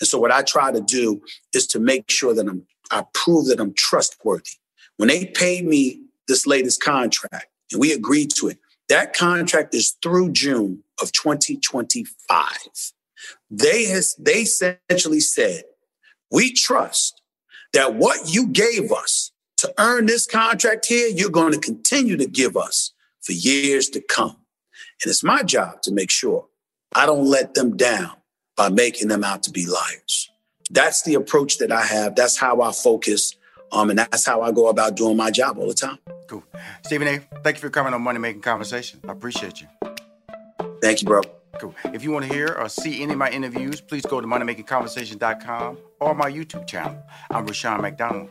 And 0.00 0.08
so 0.08 0.18
what 0.18 0.32
I 0.32 0.42
try 0.42 0.72
to 0.72 0.80
do 0.80 1.20
is 1.52 1.66
to 1.68 1.80
make 1.80 2.10
sure 2.10 2.34
that 2.34 2.48
I'm 2.48 2.66
I 2.90 3.04
prove 3.14 3.46
that 3.46 3.58
I'm 3.58 3.72
trustworthy. 3.72 4.50
When 4.98 5.08
they 5.08 5.24
pay 5.24 5.62
me 5.62 6.02
this 6.28 6.46
latest 6.46 6.82
contract 6.82 7.46
and 7.70 7.80
we 7.80 7.92
agreed 7.92 8.30
to 8.36 8.48
it, 8.48 8.58
that 8.90 9.14
contract 9.14 9.74
is 9.74 9.96
through 10.02 10.32
June 10.32 10.84
of 11.00 11.10
2025. 11.12 12.46
They 13.50 13.84
has 13.86 14.14
they 14.18 14.42
essentially 14.42 15.20
said, 15.20 15.64
we 16.30 16.52
trust 16.52 17.20
that 17.72 17.94
what 17.94 18.32
you 18.32 18.48
gave 18.48 18.92
us 18.92 19.31
to 19.62 19.72
earn 19.78 20.06
this 20.06 20.26
contract 20.26 20.86
here, 20.86 21.06
you're 21.06 21.30
going 21.30 21.52
to 21.52 21.58
continue 21.58 22.16
to 22.16 22.26
give 22.26 22.56
us 22.56 22.92
for 23.20 23.30
years 23.30 23.88
to 23.90 24.00
come. 24.00 24.36
And 25.02 25.10
it's 25.10 25.22
my 25.22 25.44
job 25.44 25.82
to 25.82 25.92
make 25.92 26.10
sure 26.10 26.48
I 26.96 27.06
don't 27.06 27.26
let 27.26 27.54
them 27.54 27.76
down 27.76 28.10
by 28.56 28.70
making 28.70 29.06
them 29.06 29.22
out 29.22 29.44
to 29.44 29.52
be 29.52 29.64
liars. 29.66 30.30
That's 30.70 31.02
the 31.02 31.14
approach 31.14 31.58
that 31.58 31.70
I 31.70 31.82
have. 31.82 32.16
That's 32.16 32.36
how 32.36 32.60
I 32.60 32.72
focus. 32.72 33.36
Um, 33.70 33.90
and 33.90 34.00
that's 34.00 34.26
how 34.26 34.42
I 34.42 34.50
go 34.50 34.68
about 34.68 34.96
doing 34.96 35.16
my 35.16 35.30
job 35.30 35.58
all 35.58 35.68
the 35.68 35.74
time. 35.74 35.98
Cool. 36.26 36.42
Stephen 36.84 37.06
A., 37.06 37.20
thank 37.44 37.56
you 37.56 37.60
for 37.60 37.70
coming 37.70 37.94
on 37.94 38.02
Money 38.02 38.18
Making 38.18 38.42
Conversation. 38.42 38.98
I 39.08 39.12
appreciate 39.12 39.60
you. 39.60 39.68
Thank 40.82 41.02
you, 41.02 41.06
bro. 41.06 41.20
Cool. 41.60 41.74
If 41.84 42.02
you 42.02 42.10
want 42.10 42.26
to 42.26 42.32
hear 42.32 42.48
or 42.48 42.68
see 42.68 43.00
any 43.00 43.12
of 43.12 43.18
my 43.18 43.30
interviews, 43.30 43.80
please 43.80 44.04
go 44.06 44.20
to 44.20 44.26
moneymakingconversation.com 44.26 45.78
or 46.00 46.14
my 46.16 46.30
YouTube 46.30 46.66
channel. 46.66 47.00
I'm 47.30 47.46
Rushion 47.46 47.80
McDonald. 47.80 48.30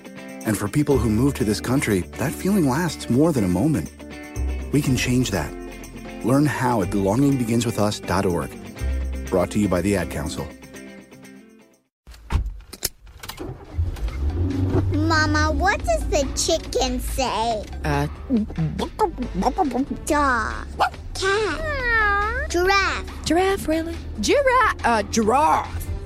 And 0.45 0.57
for 0.57 0.67
people 0.67 0.97
who 0.97 1.09
move 1.09 1.33
to 1.35 1.43
this 1.43 1.61
country, 1.61 2.01
that 2.17 2.31
feeling 2.31 2.67
lasts 2.67 3.09
more 3.09 3.31
than 3.31 3.43
a 3.43 3.47
moment. 3.47 3.91
We 4.71 4.81
can 4.81 4.97
change 4.97 5.31
that. 5.31 5.51
Learn 6.25 6.45
how 6.45 6.81
at 6.81 6.89
belongingbeginswithus.org. 6.89 9.29
Brought 9.29 9.51
to 9.51 9.59
you 9.59 9.67
by 9.67 9.81
the 9.81 9.95
Ad 9.95 10.09
Council. 10.09 10.47
Mama, 14.93 15.51
what 15.51 15.83
does 15.85 16.07
the 16.09 16.23
chicken 16.35 16.99
say? 16.99 17.63
Uh, 17.83 18.07
Dog. 20.05 20.67
Cat. 21.13 22.49
Giraffe. 22.49 23.25
giraffe, 23.25 23.67
really? 23.67 23.95
Giraffe, 24.19 24.85
uh, 24.85 25.03
giraffe. 25.03 25.90